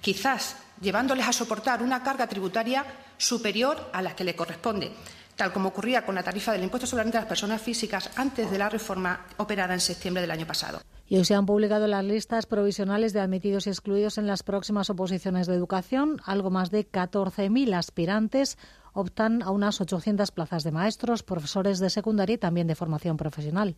quizás 0.01 0.57
llevándoles 0.81 1.27
a 1.27 1.33
soportar 1.33 1.83
una 1.83 2.03
carga 2.03 2.27
tributaria 2.27 2.85
superior 3.17 3.91
a 3.93 4.03
la 4.03 4.15
que 4.15 4.25
le 4.25 4.37
corresponde, 4.37 4.93
tal 5.37 5.53
como 5.53 5.69
ocurría 5.69 6.05
con 6.05 6.15
la 6.15 6.23
tarifa 6.23 6.53
del 6.53 6.65
impuesto 6.65 6.87
sobre 6.87 7.01
la 7.01 7.05
renta 7.05 7.19
de 7.19 7.23
las 7.23 7.29
personas 7.29 7.63
físicas 7.63 8.11
antes 8.17 8.51
de 8.51 8.59
la 8.59 8.69
reforma 8.69 9.27
operada 9.37 9.75
en 9.75 9.81
septiembre 9.81 10.23
del 10.23 10.31
año 10.31 10.47
pasado. 10.47 10.81
Y 11.07 11.19
hoy 11.19 11.25
se 11.25 11.35
han 11.35 11.47
publicado 11.47 11.87
las 11.87 12.05
listas 12.05 12.47
provisionales 12.47 13.13
de 13.13 13.21
admitidos 13.21 13.67
y 13.67 13.71
excluidos 13.71 14.19
en 14.19 14.27
las 14.27 14.43
próximas 14.43 14.91
oposiciones 14.91 15.47
de 15.47 15.55
educación. 15.55 16.21
Algo 16.25 16.51
más 16.51 16.71
de 16.71 16.91
14.000 16.91 17.75
aspirantes 17.75 18.59
optan 18.93 19.43
a 19.43 19.51
unas 19.51 19.81
800 19.81 20.33
plazas 20.33 20.65
de 20.65 20.73
maestros, 20.73 21.23
profesores 21.23 21.79
de 21.79 21.91
secundaria 21.91 22.35
y 22.35 22.39
también 22.39 22.67
de 22.67 22.75
formación 22.75 23.17
profesional. 23.17 23.77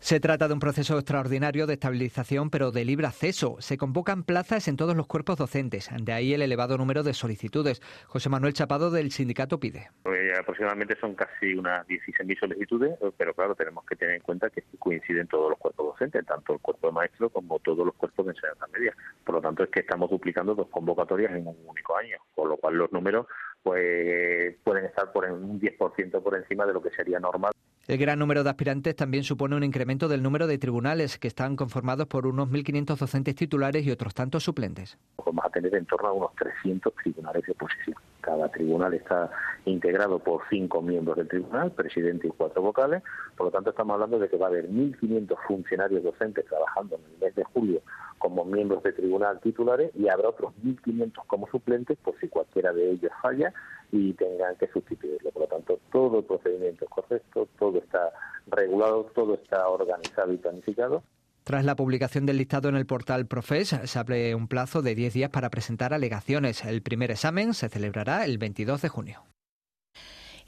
Se 0.00 0.20
trata 0.20 0.46
de 0.46 0.54
un 0.54 0.60
proceso 0.60 0.96
extraordinario 0.96 1.66
de 1.66 1.74
estabilización, 1.74 2.50
pero 2.50 2.70
de 2.70 2.84
libre 2.84 3.08
acceso. 3.08 3.56
Se 3.58 3.76
convocan 3.76 4.22
plazas 4.22 4.68
en 4.68 4.76
todos 4.76 4.96
los 4.96 5.08
cuerpos 5.08 5.36
docentes, 5.36 5.90
de 5.92 6.12
ahí 6.12 6.32
el 6.32 6.40
elevado 6.40 6.78
número 6.78 7.02
de 7.02 7.12
solicitudes. 7.12 7.82
José 8.06 8.28
Manuel 8.28 8.52
Chapado 8.52 8.92
del 8.92 9.10
sindicato 9.10 9.58
pide. 9.58 9.90
Pues 10.04 10.38
aproximadamente 10.38 10.96
son 11.00 11.16
casi 11.16 11.52
unas 11.54 11.84
16.000 11.88 12.38
solicitudes, 12.38 12.96
pero 13.16 13.34
claro, 13.34 13.56
tenemos 13.56 13.84
que 13.86 13.96
tener 13.96 14.14
en 14.14 14.22
cuenta 14.22 14.48
que 14.50 14.62
coinciden 14.78 15.26
todos 15.26 15.50
los 15.50 15.58
cuerpos 15.58 15.86
docentes, 15.86 16.24
tanto 16.24 16.52
el 16.54 16.60
cuerpo 16.60 16.86
de 16.86 16.92
maestros 16.92 17.32
como 17.32 17.58
todos 17.58 17.84
los 17.84 17.94
cuerpos 17.96 18.24
de 18.24 18.32
enseñanza 18.32 18.66
media. 18.72 18.94
Por 19.24 19.34
lo 19.34 19.40
tanto, 19.40 19.64
es 19.64 19.70
que 19.70 19.80
estamos 19.80 20.08
duplicando 20.08 20.54
dos 20.54 20.68
convocatorias 20.68 21.32
en 21.32 21.44
un 21.46 21.56
único 21.66 21.96
año, 21.96 22.18
con 22.36 22.48
lo 22.48 22.56
cual 22.56 22.76
los 22.76 22.92
números 22.92 23.26
pues 23.64 24.54
pueden 24.62 24.84
estar 24.84 25.12
por 25.12 25.24
un 25.24 25.60
10% 25.60 26.22
por 26.22 26.36
encima 26.36 26.64
de 26.66 26.72
lo 26.72 26.80
que 26.80 26.90
sería 26.90 27.18
normal. 27.18 27.52
El 27.88 27.96
gran 27.96 28.18
número 28.18 28.44
de 28.44 28.50
aspirantes 28.50 28.94
también 28.94 29.24
supone 29.24 29.56
un 29.56 29.64
incremento 29.64 30.08
del 30.08 30.22
número 30.22 30.46
de 30.46 30.58
tribunales, 30.58 31.16
que 31.16 31.26
están 31.26 31.56
conformados 31.56 32.06
por 32.06 32.26
unos 32.26 32.50
1.500 32.50 32.98
docentes 32.98 33.34
titulares 33.34 33.86
y 33.86 33.90
otros 33.90 34.12
tantos 34.12 34.44
suplentes. 34.44 34.98
Vamos 35.24 35.42
a 35.42 35.48
tener 35.48 35.74
en 35.74 35.86
torno 35.86 36.08
a 36.08 36.12
unos 36.12 36.34
300 36.34 36.92
tribunales 37.02 37.46
de 37.46 37.52
oposición. 37.52 37.96
Cada 38.28 38.50
tribunal 38.50 38.92
está 38.92 39.30
integrado 39.64 40.18
por 40.18 40.42
cinco 40.50 40.82
miembros 40.82 41.16
del 41.16 41.28
tribunal, 41.28 41.70
presidente 41.72 42.26
y 42.26 42.30
cuatro 42.30 42.60
vocales. 42.60 43.02
Por 43.34 43.46
lo 43.46 43.50
tanto, 43.50 43.70
estamos 43.70 43.94
hablando 43.94 44.18
de 44.18 44.28
que 44.28 44.36
va 44.36 44.48
a 44.48 44.48
haber 44.50 44.68
1.500 44.68 45.34
funcionarios 45.46 46.02
docentes 46.02 46.44
trabajando 46.44 46.96
en 46.96 47.04
el 47.10 47.18
mes 47.20 47.34
de 47.34 47.44
julio 47.44 47.80
como 48.18 48.44
miembros 48.44 48.82
de 48.82 48.92
tribunal 48.92 49.40
titulares 49.40 49.92
y 49.94 50.08
habrá 50.08 50.28
otros 50.28 50.52
1.500 50.62 51.24
como 51.26 51.48
suplentes 51.48 51.96
por 51.96 52.20
si 52.20 52.28
cualquiera 52.28 52.74
de 52.74 52.90
ellos 52.90 53.12
falla 53.22 53.54
y 53.92 54.12
tengan 54.12 54.56
que 54.56 54.68
sustituirlo. 54.68 55.30
Por 55.30 55.44
lo 55.44 55.48
tanto, 55.48 55.78
todo 55.90 56.18
el 56.18 56.24
procedimiento 56.26 56.84
es 56.84 56.90
correcto, 56.90 57.48
todo 57.58 57.78
está 57.78 58.12
regulado, 58.48 59.04
todo 59.14 59.36
está 59.36 59.66
organizado 59.66 60.34
y 60.34 60.36
planificado. 60.36 61.02
Tras 61.48 61.64
la 61.64 61.76
publicación 61.76 62.26
del 62.26 62.36
listado 62.36 62.68
en 62.68 62.76
el 62.76 62.84
portal 62.84 63.26
Profes, 63.26 63.74
se 63.82 63.98
abre 63.98 64.34
un 64.34 64.48
plazo 64.48 64.82
de 64.82 64.94
10 64.94 65.14
días 65.14 65.30
para 65.30 65.48
presentar 65.48 65.94
alegaciones. 65.94 66.62
El 66.62 66.82
primer 66.82 67.10
examen 67.10 67.54
se 67.54 67.70
celebrará 67.70 68.26
el 68.26 68.36
22 68.36 68.82
de 68.82 68.88
junio. 68.90 69.24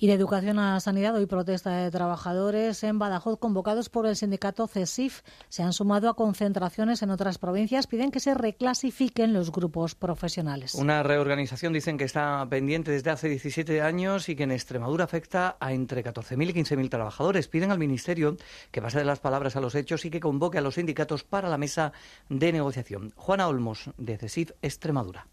Y 0.02 0.06
de 0.06 0.14
educación 0.14 0.58
a 0.58 0.80
sanidad, 0.80 1.14
hoy 1.14 1.26
protesta 1.26 1.76
de 1.76 1.90
trabajadores 1.90 2.82
en 2.84 2.98
Badajoz 2.98 3.38
convocados 3.38 3.90
por 3.90 4.06
el 4.06 4.16
sindicato 4.16 4.66
CESIF. 4.66 5.20
Se 5.50 5.62
han 5.62 5.74
sumado 5.74 6.08
a 6.08 6.14
concentraciones 6.16 7.02
en 7.02 7.10
otras 7.10 7.36
provincias. 7.36 7.86
Piden 7.86 8.10
que 8.10 8.18
se 8.18 8.32
reclasifiquen 8.32 9.34
los 9.34 9.52
grupos 9.52 9.94
profesionales. 9.94 10.74
Una 10.74 11.02
reorganización 11.02 11.74
dicen 11.74 11.98
que 11.98 12.04
está 12.04 12.46
pendiente 12.48 12.92
desde 12.92 13.10
hace 13.10 13.28
17 13.28 13.82
años 13.82 14.30
y 14.30 14.36
que 14.36 14.44
en 14.44 14.52
Extremadura 14.52 15.04
afecta 15.04 15.58
a 15.60 15.74
entre 15.74 16.02
14.000 16.02 16.48
y 16.48 16.54
15.000 16.54 16.88
trabajadores. 16.88 17.48
Piden 17.48 17.70
al 17.70 17.78
Ministerio 17.78 18.38
que 18.70 18.80
pase 18.80 19.00
de 19.00 19.04
las 19.04 19.20
palabras 19.20 19.56
a 19.56 19.60
los 19.60 19.74
hechos 19.74 20.06
y 20.06 20.10
que 20.10 20.18
convoque 20.18 20.56
a 20.56 20.62
los 20.62 20.76
sindicatos 20.76 21.24
para 21.24 21.50
la 21.50 21.58
mesa 21.58 21.92
de 22.30 22.52
negociación. 22.52 23.12
Juana 23.16 23.48
Olmos, 23.48 23.90
de 23.98 24.16
CESIF 24.16 24.52
Extremadura. 24.62 25.26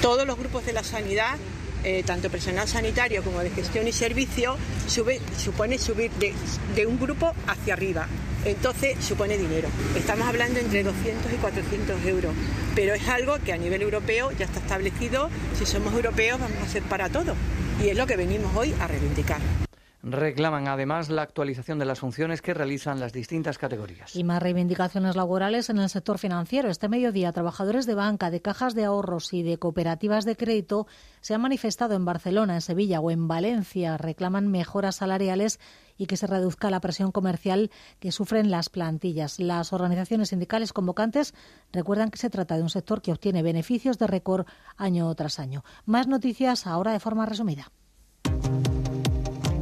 Todos 0.00 0.24
los 0.24 0.38
grupos 0.38 0.64
de 0.64 0.72
la 0.72 0.84
sanidad 0.84 1.36
eh, 1.86 2.02
tanto 2.04 2.28
personal 2.30 2.66
sanitario 2.66 3.22
como 3.22 3.38
de 3.38 3.50
gestión 3.50 3.86
y 3.86 3.92
servicio, 3.92 4.56
supone 4.88 5.78
subir 5.78 6.10
de, 6.18 6.84
un 6.84 6.98
grupo 6.98 7.32
hacia 7.46 7.74
arriba. 7.74 8.08
entonces 8.44 8.96
supone 9.04 9.38
dinero. 9.38 9.68
Estamos 9.96 10.26
hablando 10.26 10.58
entre 10.58 10.82
200 10.82 11.32
y 11.32 11.36
400 11.36 12.04
euros, 12.06 12.34
pero 12.74 12.92
es 12.92 13.06
algo 13.08 13.38
que 13.38 13.52
a 13.52 13.56
nivel 13.56 13.82
europeo 13.82 14.32
ya 14.32 14.46
está 14.46 14.58
establecido. 14.58 15.30
Si 15.56 15.64
somos 15.64 15.94
europeos 15.94 16.40
vamos 16.40 16.58
a 16.60 16.68
ser 16.68 16.82
para 16.82 17.08
todo 17.08 17.36
y 17.80 17.88
es 17.88 17.96
lo 17.96 18.04
que 18.08 18.16
venimos 18.16 18.54
hoy 18.56 18.74
a 18.80 18.88
reivindicar. 18.88 19.65
Reclaman 20.08 20.68
además 20.68 21.08
la 21.10 21.22
actualización 21.22 21.80
de 21.80 21.84
las 21.84 21.98
funciones 21.98 22.40
que 22.40 22.54
realizan 22.54 23.00
las 23.00 23.12
distintas 23.12 23.58
categorías. 23.58 24.14
Y 24.14 24.22
más 24.22 24.40
reivindicaciones 24.40 25.16
laborales 25.16 25.68
en 25.68 25.78
el 25.78 25.88
sector 25.88 26.18
financiero. 26.18 26.70
Este 26.70 26.88
mediodía, 26.88 27.32
trabajadores 27.32 27.86
de 27.86 27.96
banca, 27.96 28.30
de 28.30 28.40
cajas 28.40 28.76
de 28.76 28.84
ahorros 28.84 29.32
y 29.32 29.42
de 29.42 29.58
cooperativas 29.58 30.24
de 30.24 30.36
crédito 30.36 30.86
se 31.22 31.34
han 31.34 31.40
manifestado 31.40 31.94
en 31.96 32.04
Barcelona, 32.04 32.54
en 32.54 32.60
Sevilla 32.60 33.00
o 33.00 33.10
en 33.10 33.26
Valencia. 33.26 33.96
Reclaman 33.96 34.46
mejoras 34.46 34.94
salariales 34.94 35.58
y 35.98 36.06
que 36.06 36.16
se 36.16 36.28
reduzca 36.28 36.70
la 36.70 36.78
presión 36.78 37.10
comercial 37.10 37.72
que 37.98 38.12
sufren 38.12 38.48
las 38.48 38.68
plantillas. 38.68 39.40
Las 39.40 39.72
organizaciones 39.72 40.28
sindicales 40.28 40.72
convocantes 40.72 41.34
recuerdan 41.72 42.12
que 42.12 42.18
se 42.18 42.30
trata 42.30 42.54
de 42.54 42.62
un 42.62 42.70
sector 42.70 43.02
que 43.02 43.10
obtiene 43.10 43.42
beneficios 43.42 43.98
de 43.98 44.06
récord 44.06 44.46
año 44.76 45.12
tras 45.16 45.40
año. 45.40 45.64
Más 45.84 46.06
noticias 46.06 46.68
ahora 46.68 46.92
de 46.92 47.00
forma 47.00 47.26
resumida. 47.26 47.72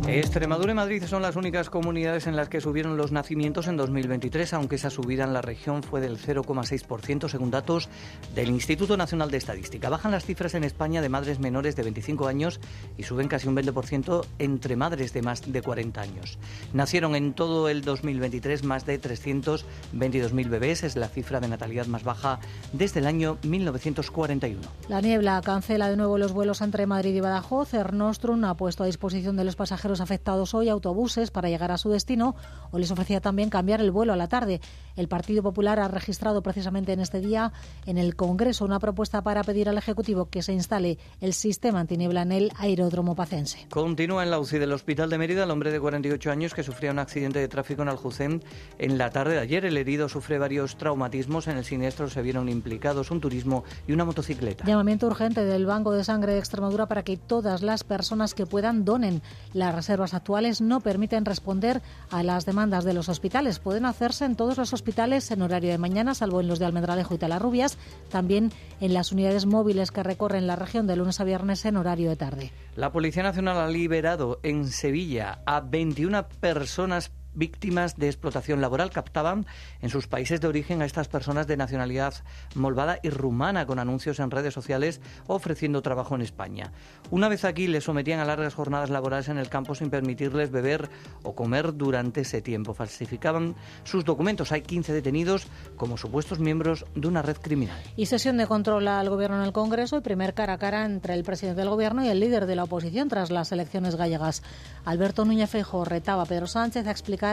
Extremadura 0.07 0.73
y 0.73 0.75
Madrid 0.75 1.03
son 1.07 1.23
las 1.23 1.35
únicas 1.35 1.71
comunidades 1.71 2.27
en 2.27 2.37
las 2.37 2.51
que 2.51 2.61
subieron 2.61 2.99
los 2.99 3.11
nacimientos 3.11 3.69
en 3.69 3.79
2023, 3.79 4.53
aunque 4.53 4.77
esa 4.77 4.91
subida 4.91 5.25
en 5.25 5.33
la 5.33 5.41
región 5.41 5.83
fue 5.83 6.03
del 6.03 6.19
0,6% 6.19 7.29
según 7.29 7.51
datos 7.51 7.89
del 8.35 8.51
Instituto 8.51 8.99
Nacional 8.99 9.31
de 9.31 9.39
Estadística. 9.39 9.89
Bajan 9.89 10.13
las 10.13 10.27
cifras 10.27 10.55
en 10.55 10.63
España 10.63 11.01
de 11.01 11.09
madres 11.09 11.41
menores 11.41 11.75
de 11.75 11.85
25 11.85 12.29
años 12.29 12.61
y 12.99 13.05
suben 13.05 13.29
casi 13.29 13.49
un 13.49 13.57
20% 13.57 14.27
entre 14.39 14.77
madres 14.77 15.15
de 15.15 15.23
más 15.23 15.51
de 15.51 15.63
40 15.63 16.03
años. 16.03 16.39
Nacieron 16.75 17.17
en 17.17 17.33
todo 17.33 17.71
el 17.71 17.81
2023 17.83 18.63
más 18.63 18.85
de 18.85 19.01
322.000 19.01 20.49
bebés, 20.51 20.85
es 20.85 20.97
la 20.97 21.09
cifra 21.09 21.41
de 21.41 21.49
natalidad 21.49 21.87
más 21.87 22.05
baja 22.05 22.41
desde 22.75 23.01
el 23.01 23.07
año 23.07 23.39
1941. 23.43 24.61
La 24.91 25.01
niebla 25.01 25.41
cancela 25.43 25.89
de 25.89 25.97
nuevo 25.97 26.19
los 26.19 26.33
vuelos 26.33 26.61
entre 26.61 26.87
Madrid 26.87 27.15
y 27.15 27.21
Badajoz. 27.21 27.73
Ernostrum 27.73 28.45
ha 28.45 28.55
puesto 28.55 28.83
a 28.83 28.87
disposición 28.87 29.37
de 29.37 29.45
los 29.45 29.57
pasajeros 29.57 29.94
afectados 30.01 30.55
hoy 30.55 30.69
autobuses 30.69 31.31
para 31.31 31.49
llegar 31.49 31.73
a 31.73 31.79
su 31.79 31.91
destino 31.91 32.37
o 32.71 32.79
les 32.79 32.91
ofrecía 32.91 33.21
también 33.21 33.51
cambiar 33.51 33.81
el 33.81 33.91
vuelo 33.91 34.13
a 34.13 34.17
la 34.17 34.29
tarde. 34.29 34.61
El 34.97 35.09
Partido 35.09 35.43
Popular 35.43 35.81
ha 35.81 35.89
registrado 35.89 36.43
precisamente 36.43 36.93
en 36.93 37.01
este 37.01 37.21
día 37.21 37.53
en 37.87 37.99
el 37.99 38.17
Congreso 38.17 38.65
una 38.65 38.79
propuesta 38.79 39.23
para 39.23 39.43
pedir 39.43 39.69
al 39.69 39.79
Ejecutivo 39.79 40.27
que 40.27 40.43
se 40.43 40.53
instale 40.53 40.99
el 41.21 41.35
sistema 41.35 41.81
antiniebla 41.81 42.23
en 42.23 42.33
el 42.33 42.53
aeródromo 42.57 43.15
pacense. 43.15 43.67
Continúa 43.71 44.23
en 44.23 44.31
la 44.31 44.39
UCI 44.39 44.59
del 44.59 44.73
Hospital 44.73 45.11
de 45.11 45.19
Mérida 45.19 45.45
el 45.45 45.51
hombre 45.51 45.71
de 45.71 45.81
48 45.81 46.31
años 46.31 46.55
que 46.55 46.63
sufría 46.63 46.91
un 46.91 46.99
accidente 46.99 47.39
de 47.39 47.49
tráfico 47.49 47.83
en 47.83 47.89
Aljucén 47.89 48.43
en 48.79 48.99
la 48.99 49.11
tarde 49.11 49.35
de 49.35 49.41
ayer. 49.41 49.65
El 49.65 49.77
herido 49.77 50.09
sufre 50.09 50.39
varios 50.39 50.77
traumatismos. 50.77 51.49
En 51.49 51.57
el 51.57 51.65
siniestro 51.65 52.09
se 52.09 52.23
vieron 52.23 52.49
implicados 52.49 53.11
un 53.11 53.21
turismo 53.21 53.65
y 53.87 53.93
una 53.93 54.05
motocicleta. 54.05 54.65
Llamamiento 54.65 55.07
urgente 55.07 55.45
del 55.45 55.67
Banco 55.67 55.93
de 55.93 56.05
Sangre 56.05 56.33
de 56.35 56.39
Extremadura 56.39 56.87
para 56.87 57.03
que 57.03 57.17
todas 57.17 57.63
las 57.63 57.85
personas 57.85 58.35
que 58.35 58.47
puedan 58.47 58.85
donen. 58.85 59.23
Las 59.53 59.75
reservas 59.85 60.15
actuales 60.15 60.63
no 60.63 60.81
permiten 60.81 61.27
responder 61.27 61.83
a 62.09 62.23
las 62.23 62.47
demandas 62.47 62.85
de 62.85 62.95
los 62.95 63.11
hospitales. 63.11 63.59
Pueden 63.59 63.85
hacerse 63.85 64.25
en 64.25 64.35
todos 64.35 64.57
los 64.57 64.73
hospitales 64.73 65.31
en 65.31 65.43
horario 65.43 65.71
de 65.71 65.77
mañana, 65.77 66.15
salvo 66.15 66.41
en 66.41 66.49
los 66.49 66.59
de 66.59 66.65
Almendralejo 66.65 67.15
y 67.15 67.19
Talarrubias, 67.19 67.77
también 68.09 68.51
en 68.81 68.95
las 68.95 69.13
unidades 69.13 69.45
móviles 69.45 69.91
que 69.91 70.03
recorren 70.03 70.47
la 70.47 70.57
región 70.57 70.87
de 70.87 70.97
lunes 70.97 71.21
a 71.21 71.25
viernes 71.25 71.67
en 71.67 71.77
horario 71.77 72.09
de 72.09 72.17
tarde. 72.17 72.51
La 72.77 72.93
Policía 72.93 73.23
Nacional 73.23 73.59
ha 73.59 73.69
liberado 73.69 74.41
en 74.43 74.69
Sevilla 74.69 75.43
a 75.45 75.61
21 75.61 76.29
personas 76.41 77.13
víctimas 77.35 77.97
de 77.97 78.07
explotación 78.07 78.61
laboral 78.61 78.91
captaban 78.91 79.47
en 79.81 79.91
sus 79.91 80.07
países 80.07 80.41
de 80.41 80.49
origen 80.49 80.83
a 80.83 80.85
estas 80.85 81.09
personas 81.09 81.47
de 81.47 81.57
nacionalidad 81.57 82.15
molvada 82.55 82.99
y 83.03 83.11
rumana 83.11 83.67
con 83.67 83.79
anuncios 83.79 84.21
en 84.21 84.31
redes 84.31 84.55
sociales 84.55 85.01
ofreciendo 85.27 85.83
trabajo 85.83 86.15
en 86.15 86.23
España. 86.23 86.73
Una 87.11 87.29
vez 87.29 87.45
aquí 87.45 87.67
les 87.67 87.85
sometían 87.85 88.21
a 88.21 88.25
largas 88.25 88.55
jornadas 88.55 88.91
laborales 88.91 89.29
en 89.29 89.39
el 89.39 89.49
campo 89.49 89.75
sin 89.75 89.91
permitirles 89.91 90.51
beber 90.51 90.89
o 91.23 91.35
comer 91.35 91.75
durante 91.75 92.23
ese 92.23 92.43
tiempo. 92.43 92.75
Falsificaban 92.75 93.55
sus 93.85 94.05
documentos. 94.05 94.53
Hay 94.53 94.63
15 94.63 94.93
detenidos 94.93 95.47
como 95.77 95.97
supuestos 95.97 96.39
miembros 96.39 96.87
de 96.95 97.09
una 97.09 97.23
red 97.23 97.37
criminal. 97.37 97.81
Y 97.97 98.07
sesión 98.07 98.37
de 98.37 98.47
control 98.47 98.89
al 98.89 99.11
gobierno 99.11 99.39
en 99.39 99.45
el 99.45 99.53
Congreso 99.53 99.97
y 99.97 100.01
primer 100.01 100.35
cara 100.35 100.55
a 100.55 100.59
cara 100.59 100.85
entre 100.85 101.15
el 101.15 101.25
presidente 101.25 101.61
del 101.61 101.71
gobierno 101.71 102.05
y 102.05 102.09
el 102.09 102.21
líder 102.21 102.47
de 102.47 102.57
la 102.57 102.65
oposición 102.65 103.09
tras 103.09 103.31
las 103.31 103.53
elecciones 103.53 103.97
gallegas. 103.97 104.43
Alberto 104.85 105.25
Núñez 105.25 105.51
Feijóo 105.51 105.85
retaba 105.85 106.23
a 106.23 106.27
Pedro 106.27 106.47
Sánchez 106.47 106.87
a 106.87 106.91
explicar 106.91 107.24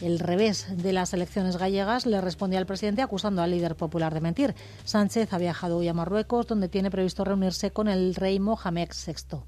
el 0.00 0.18
revés 0.18 0.66
de 0.76 0.92
las 0.92 1.12
elecciones 1.14 1.56
gallegas, 1.56 2.06
le 2.06 2.20
respondió 2.20 2.58
al 2.58 2.66
presidente 2.66 3.02
acusando 3.02 3.42
al 3.42 3.50
líder 3.50 3.76
popular 3.76 4.12
de 4.14 4.20
mentir. 4.20 4.54
Sánchez 4.84 5.32
ha 5.32 5.38
viajado 5.38 5.78
hoy 5.78 5.88
a 5.88 5.94
Marruecos, 5.94 6.46
donde 6.46 6.68
tiene 6.68 6.90
previsto 6.90 7.24
reunirse 7.24 7.70
con 7.70 7.88
el 7.88 8.14
rey 8.14 8.40
Mohamed 8.40 8.88
VI. 8.90 9.38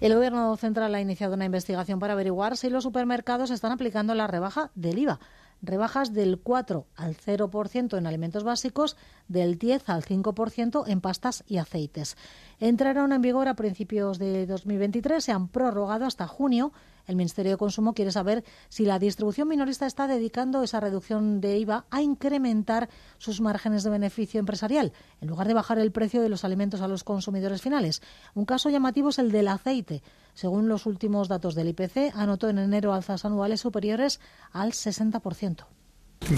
El 0.00 0.14
Gobierno 0.14 0.56
central 0.56 0.94
ha 0.94 1.00
iniciado 1.00 1.34
una 1.34 1.44
investigación 1.44 1.98
para 1.98 2.12
averiguar 2.12 2.56
si 2.56 2.70
los 2.70 2.84
supermercados 2.84 3.50
están 3.50 3.72
aplicando 3.72 4.14
la 4.14 4.28
rebaja 4.28 4.70
del 4.76 4.98
IVA 4.98 5.18
rebajas 5.62 6.12
del 6.12 6.38
4 6.38 6.86
al 6.96 7.16
0% 7.16 7.98
en 7.98 8.06
alimentos 8.06 8.44
básicos, 8.44 8.96
del 9.28 9.58
10 9.58 9.88
al 9.88 10.04
5% 10.04 10.84
en 10.86 11.00
pastas 11.00 11.44
y 11.46 11.58
aceites. 11.58 12.16
Entraron 12.60 13.12
en 13.12 13.22
vigor 13.22 13.48
a 13.48 13.54
principios 13.54 14.18
de 14.18 14.46
2023, 14.46 15.22
se 15.22 15.32
han 15.32 15.48
prorrogado 15.48 16.06
hasta 16.06 16.26
junio. 16.26 16.72
El 17.08 17.16
Ministerio 17.16 17.52
de 17.52 17.58
Consumo 17.58 17.94
quiere 17.94 18.12
saber 18.12 18.44
si 18.68 18.84
la 18.84 18.98
distribución 18.98 19.48
minorista 19.48 19.86
está 19.86 20.06
dedicando 20.06 20.62
esa 20.62 20.78
reducción 20.78 21.40
de 21.40 21.58
IVA 21.58 21.86
a 21.90 22.02
incrementar 22.02 22.90
sus 23.16 23.40
márgenes 23.40 23.82
de 23.82 23.90
beneficio 23.90 24.38
empresarial, 24.38 24.92
en 25.22 25.28
lugar 25.28 25.48
de 25.48 25.54
bajar 25.54 25.78
el 25.78 25.90
precio 25.90 26.20
de 26.22 26.28
los 26.28 26.44
alimentos 26.44 26.82
a 26.82 26.88
los 26.88 27.04
consumidores 27.04 27.62
finales. 27.62 28.02
Un 28.34 28.44
caso 28.44 28.68
llamativo 28.68 29.08
es 29.08 29.18
el 29.18 29.32
del 29.32 29.48
aceite. 29.48 30.02
Según 30.34 30.68
los 30.68 30.84
últimos 30.84 31.28
datos 31.28 31.54
del 31.54 31.68
IPC, 31.68 32.14
anotó 32.14 32.50
en 32.50 32.58
enero 32.58 32.92
alzas 32.92 33.24
anuales 33.24 33.62
superiores 33.62 34.20
al 34.52 34.72
60%. 34.72 35.77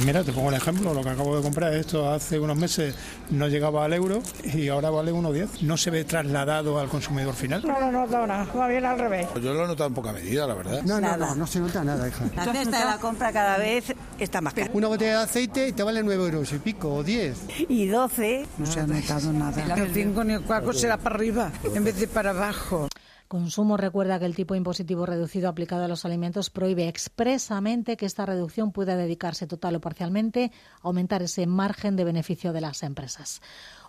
Mira, 0.05 0.23
te 0.23 0.31
pongo 0.33 0.49
un 0.49 0.55
ejemplo, 0.55 0.95
lo 0.95 1.03
que 1.03 1.09
acabo 1.09 1.37
de 1.37 1.43
comprar, 1.43 1.75
esto 1.75 2.09
hace 2.09 2.39
unos 2.39 2.57
meses 2.57 2.95
no 3.31 3.49
llegaba 3.49 3.85
al 3.85 3.93
euro 3.93 4.23
y 4.45 4.69
ahora 4.69 4.89
vale 4.91 5.13
1,10. 5.13 5.63
No 5.63 5.77
se 5.77 5.91
ve 5.91 6.05
trasladado 6.05 6.79
al 6.79 6.89
consumidor 6.89 7.35
final. 7.35 7.63
No 7.67 7.81
lo 7.81 7.91
noto 7.91 8.25
nada, 8.25 8.47
va 8.57 8.69
bien 8.69 8.85
al 8.85 8.99
revés. 9.01 9.27
Yo 9.43 9.53
lo 9.53 9.65
he 9.65 9.67
notado 9.67 9.89
en 9.89 9.95
poca 9.95 10.13
medida, 10.13 10.47
la 10.47 10.55
verdad. 10.55 10.83
No, 10.85 11.01
no, 11.01 11.17
no, 11.17 11.35
no 11.35 11.47
se 11.47 11.59
nota 11.59 11.83
nada, 11.83 12.07
hija. 12.07 12.25
La 12.37 12.45
cesta 12.53 12.79
de 12.79 12.85
la 12.85 12.99
compra 12.99 13.33
cada 13.33 13.59
vez 13.59 13.93
está 14.19 14.41
más 14.41 14.55
cara. 14.55 14.71
Una 14.73 14.87
botella 14.87 15.19
de 15.19 15.25
aceite 15.25 15.73
te 15.73 15.83
vale 15.83 16.05
9 16.05 16.25
euros 16.25 16.53
y 16.53 16.59
pico, 16.59 16.95
o 16.95 17.03
10. 17.03 17.37
Y 17.69 17.89
12. 17.89 18.47
No 18.59 18.67
se 18.67 18.81
ha 18.81 18.87
notado 18.87 19.33
nada. 19.33 19.75
El 19.75 19.93
5 19.93 20.23
ni 20.25 20.35
el 20.35 20.43
4 20.43 20.73
será 20.73 20.99
para 20.99 21.17
arriba 21.17 21.51
en 21.75 21.83
vez 21.83 21.99
de 21.99 22.07
para 22.07 22.31
abajo. 22.31 22.89
Consumo 23.31 23.77
recuerda 23.77 24.19
que 24.19 24.27
el 24.27 24.35
tipo 24.35 24.57
impositivo 24.57 25.07
reducido 25.07 25.49
aplicado 25.49 25.85
a 25.85 25.89
los 25.89 26.05
alimentos 26.05 26.51
prohíbe 26.51 26.89
expresamente 26.89 27.97
que 27.97 28.05
esta 28.05 28.27
reducción 28.27 28.73
pueda 28.73 28.97
dedicarse 28.97 29.47
total 29.47 29.77
o 29.77 29.81
parcialmente 29.81 30.51
a 30.83 30.89
aumentar 30.89 31.23
ese 31.23 31.47
margen 31.47 31.95
de 31.95 32.03
beneficio 32.03 32.53
de 32.53 32.61
las 32.61 32.83
empresas. 32.83 33.41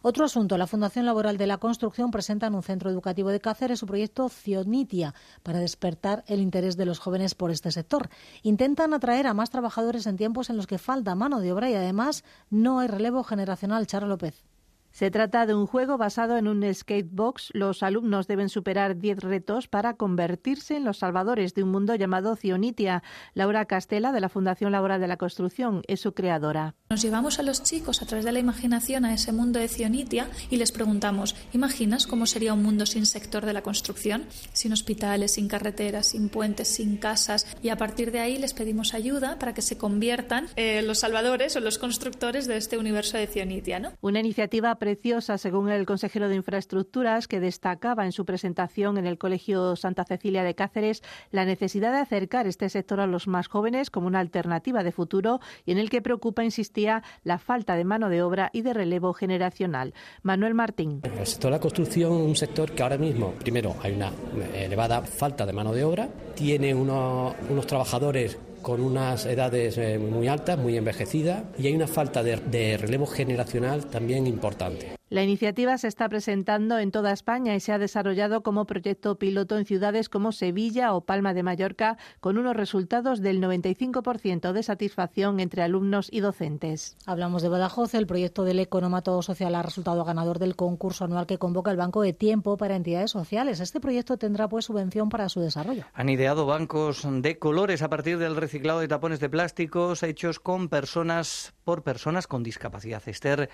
Otro 0.03 0.25
asunto, 0.25 0.59
la 0.59 0.67
Fundación 0.67 1.07
Laboral 1.07 1.37
de 1.37 1.47
la 1.47 1.57
Construcción 1.57 2.11
presenta 2.11 2.45
en 2.45 2.53
un 2.53 2.61
centro 2.61 2.91
educativo 2.91 3.31
de 3.31 3.39
Cáceres 3.39 3.79
su 3.79 3.87
proyecto 3.87 4.29
Cionitia 4.29 5.15
para 5.41 5.57
despertar 5.57 6.23
el 6.27 6.39
interés 6.39 6.77
de 6.77 6.85
los 6.85 6.99
jóvenes 6.99 7.33
por 7.33 7.49
este 7.49 7.71
sector. 7.71 8.11
Intentan 8.43 8.93
atraer 8.93 9.25
a 9.25 9.33
más 9.33 9.49
trabajadores 9.49 10.05
en 10.05 10.17
tiempos 10.17 10.51
en 10.51 10.57
los 10.57 10.67
que 10.67 10.77
falta 10.77 11.15
mano 11.15 11.39
de 11.39 11.51
obra 11.51 11.67
y 11.67 11.73
además 11.73 12.23
no 12.51 12.77
hay 12.77 12.89
relevo 12.89 13.23
generacional. 13.23 13.87
Charo 13.87 14.05
López. 14.05 14.50
Se 14.91 15.09
trata 15.09 15.45
de 15.45 15.55
un 15.55 15.67
juego 15.67 15.97
basado 15.97 16.37
en 16.37 16.47
un 16.47 16.61
skatebox. 16.73 17.51
Los 17.53 17.81
alumnos 17.81 18.27
deben 18.27 18.49
superar 18.49 18.97
10 18.97 19.19
retos 19.19 19.67
para 19.67 19.95
convertirse 19.95 20.75
en 20.75 20.83
los 20.83 20.97
salvadores 20.97 21.53
de 21.53 21.63
un 21.63 21.71
mundo 21.71 21.95
llamado 21.95 22.35
Cionitia. 22.35 23.01
Laura 23.33 23.65
Castela, 23.65 24.11
de 24.11 24.19
la 24.19 24.29
Fundación 24.29 24.73
Laboral 24.73 24.99
de 24.99 25.07
la 25.07 25.17
Construcción, 25.17 25.81
es 25.87 26.01
su 26.01 26.13
creadora. 26.13 26.75
Nos 26.89 27.01
llevamos 27.01 27.39
a 27.39 27.43
los 27.43 27.63
chicos 27.63 28.01
a 28.01 28.05
través 28.05 28.25
de 28.25 28.33
la 28.33 28.39
imaginación 28.39 29.05
a 29.05 29.13
ese 29.13 29.31
mundo 29.31 29.59
de 29.59 29.69
Cionitia 29.69 30.27
y 30.49 30.57
les 30.57 30.73
preguntamos, 30.73 31.35
¿imaginas 31.53 32.05
cómo 32.05 32.25
sería 32.25 32.53
un 32.53 32.63
mundo 32.63 32.85
sin 32.85 33.05
sector 33.05 33.45
de 33.45 33.53
la 33.53 33.63
construcción? 33.63 34.25
Sin 34.51 34.73
hospitales, 34.73 35.33
sin 35.33 35.47
carreteras, 35.47 36.07
sin 36.07 36.27
puentes, 36.27 36.67
sin 36.67 36.97
casas. 36.97 37.47
Y 37.63 37.69
a 37.69 37.77
partir 37.77 38.11
de 38.11 38.19
ahí 38.19 38.37
les 38.37 38.53
pedimos 38.53 38.93
ayuda 38.93 39.39
para 39.39 39.53
que 39.53 39.61
se 39.61 39.77
conviertan 39.77 40.47
en 40.57 40.85
los 40.85 40.99
salvadores 40.99 41.55
o 41.55 41.61
los 41.61 41.77
constructores 41.77 42.45
de 42.45 42.57
este 42.57 42.77
universo 42.77 43.17
de 43.17 43.27
Cionitia. 43.27 43.79
¿no? 43.79 43.93
Una 44.01 44.19
iniciativa 44.19 44.75
preciosa, 44.81 45.37
según 45.37 45.69
el 45.69 45.85
consejero 45.85 46.27
de 46.27 46.35
Infraestructuras, 46.35 47.27
que 47.27 47.39
destacaba 47.39 48.03
en 48.03 48.11
su 48.11 48.25
presentación 48.25 48.97
en 48.97 49.05
el 49.05 49.19
Colegio 49.19 49.75
Santa 49.75 50.05
Cecilia 50.05 50.43
de 50.43 50.55
Cáceres 50.55 51.03
la 51.29 51.45
necesidad 51.45 51.91
de 51.91 51.99
acercar 51.99 52.47
este 52.47 52.67
sector 52.67 52.99
a 52.99 53.05
los 53.05 53.27
más 53.27 53.47
jóvenes 53.47 53.91
como 53.91 54.07
una 54.07 54.19
alternativa 54.19 54.83
de 54.83 54.91
futuro 54.91 55.39
y 55.67 55.71
en 55.71 55.77
el 55.77 55.91
que 55.91 56.01
preocupa, 56.01 56.43
insistía, 56.43 57.03
la 57.23 57.37
falta 57.37 57.75
de 57.75 57.83
mano 57.83 58.09
de 58.09 58.23
obra 58.23 58.49
y 58.53 58.63
de 58.63 58.73
relevo 58.73 59.13
generacional. 59.13 59.93
Manuel 60.23 60.55
Martín. 60.55 61.01
El 61.03 61.27
sector 61.27 61.51
de 61.51 61.57
la 61.57 61.61
construcción 61.61 62.13
es 62.13 62.27
un 62.29 62.35
sector 62.35 62.71
que 62.71 62.81
ahora 62.81 62.97
mismo, 62.97 63.33
primero, 63.33 63.75
hay 63.83 63.93
una 63.93 64.11
elevada 64.55 65.03
falta 65.03 65.45
de 65.45 65.53
mano 65.53 65.73
de 65.73 65.83
obra, 65.83 66.09
tiene 66.33 66.73
unos 66.73 67.67
trabajadores 67.67 68.35
con 68.61 68.81
unas 68.81 69.25
edades 69.25 69.77
eh, 69.77 69.97
muy 69.97 70.27
altas, 70.27 70.57
muy 70.57 70.77
envejecidas, 70.77 71.43
y 71.57 71.67
hay 71.67 71.75
una 71.75 71.87
falta 71.87 72.23
de, 72.23 72.77
relevo 72.77 73.05
generacional 73.05 73.85
también 73.85 74.27
importante. 74.27 75.00
La 75.11 75.23
iniciativa 75.23 75.77
se 75.77 75.89
está 75.89 76.07
presentando 76.07 76.79
en 76.79 76.89
toda 76.89 77.11
España 77.11 77.53
y 77.53 77.59
se 77.59 77.73
ha 77.73 77.77
desarrollado 77.77 78.43
como 78.43 78.63
proyecto 78.63 79.19
piloto 79.19 79.57
en 79.57 79.65
ciudades 79.65 80.07
como 80.07 80.31
Sevilla 80.31 80.93
o 80.93 81.01
Palma 81.01 81.33
de 81.33 81.43
Mallorca, 81.43 81.97
con 82.21 82.37
unos 82.37 82.55
resultados 82.55 83.19
del 83.19 83.41
95% 83.41 84.53
de 84.53 84.63
satisfacción 84.63 85.41
entre 85.41 85.63
alumnos 85.63 86.07
y 86.09 86.21
docentes. 86.21 86.95
Hablamos 87.05 87.41
de 87.41 87.49
Badajoz. 87.49 87.93
El 87.93 88.07
proyecto 88.07 88.45
del 88.45 88.59
Economato 88.59 89.21
Social 89.21 89.53
ha 89.55 89.61
resultado 89.61 90.05
ganador 90.05 90.39
del 90.39 90.55
concurso 90.55 91.03
anual 91.03 91.27
que 91.27 91.37
convoca 91.37 91.71
el 91.71 91.77
Banco 91.77 92.01
de 92.01 92.13
Tiempo 92.13 92.55
para 92.55 92.77
Entidades 92.77 93.11
Sociales. 93.11 93.59
Este 93.59 93.81
proyecto 93.81 94.15
tendrá 94.15 94.47
pues 94.47 94.63
subvención 94.63 95.09
para 95.09 95.27
su 95.27 95.41
desarrollo. 95.41 95.83
Han 95.93 96.07
ideado 96.07 96.45
bancos 96.45 97.05
de 97.05 97.37
colores 97.37 97.81
a 97.81 97.89
partir 97.89 98.17
del 98.17 98.37
reciclado 98.37 98.79
de 98.79 98.87
tapones 98.87 99.19
de 99.19 99.29
plásticos 99.29 100.03
hechos 100.03 100.39
con 100.39 100.69
personas 100.69 101.53
por 101.65 101.83
personas 101.83 102.27
con 102.27 102.43
discapacidad. 102.43 103.03
Esther 103.05 103.49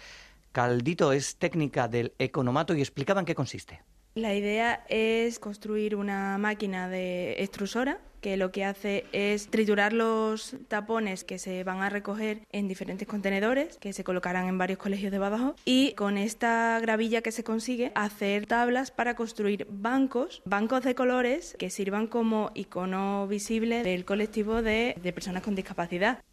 Caldito 0.58 1.12
es 1.12 1.36
técnica 1.36 1.88
del 1.88 2.14
economato 2.18 2.74
y 2.74 2.80
explicaba 2.80 3.20
en 3.20 3.28
qué 3.28 3.36
consiste. 3.36 3.84
La 4.16 4.34
idea 4.34 4.84
es 4.90 5.38
construir 5.38 5.96
una 5.96 6.40
máquina 6.40 6.90
de 6.90 7.36
extrusora 7.44 8.00
que 8.22 8.38
lo 8.38 8.52
que 8.52 8.66
hace 8.66 9.06
es 9.12 9.50
triturar 9.50 9.94
los 9.94 10.56
tapones 10.68 11.24
que 11.24 11.38
se 11.38 11.64
van 11.64 11.84
a 11.84 11.92
recoger 11.92 12.42
en 12.52 12.68
diferentes 12.68 13.08
contenedores 13.08 13.78
que 13.78 13.94
se 13.94 14.04
colocarán 14.04 14.48
en 14.48 14.58
varios 14.58 14.80
colegios 14.80 15.12
de 15.12 15.20
Badajoz 15.20 15.62
y 15.64 15.94
con 15.94 16.18
esta 16.18 16.80
gravilla 16.80 17.22
que 17.22 17.32
se 17.32 17.44
consigue 17.44 17.92
hacer 17.94 18.48
tablas 18.48 18.90
para 18.90 19.16
construir 19.16 19.68
bancos, 19.70 20.42
bancos 20.44 20.84
de 20.84 20.96
colores 20.96 21.56
que 21.60 21.70
sirvan 21.70 22.08
como 22.08 22.50
icono 22.56 23.28
visible 23.28 23.84
del 23.84 24.06
colectivo 24.06 24.64
de, 24.64 24.96
de 25.00 25.14
personas 25.14 25.44
con 25.44 25.54
discapacidad. 25.54 26.24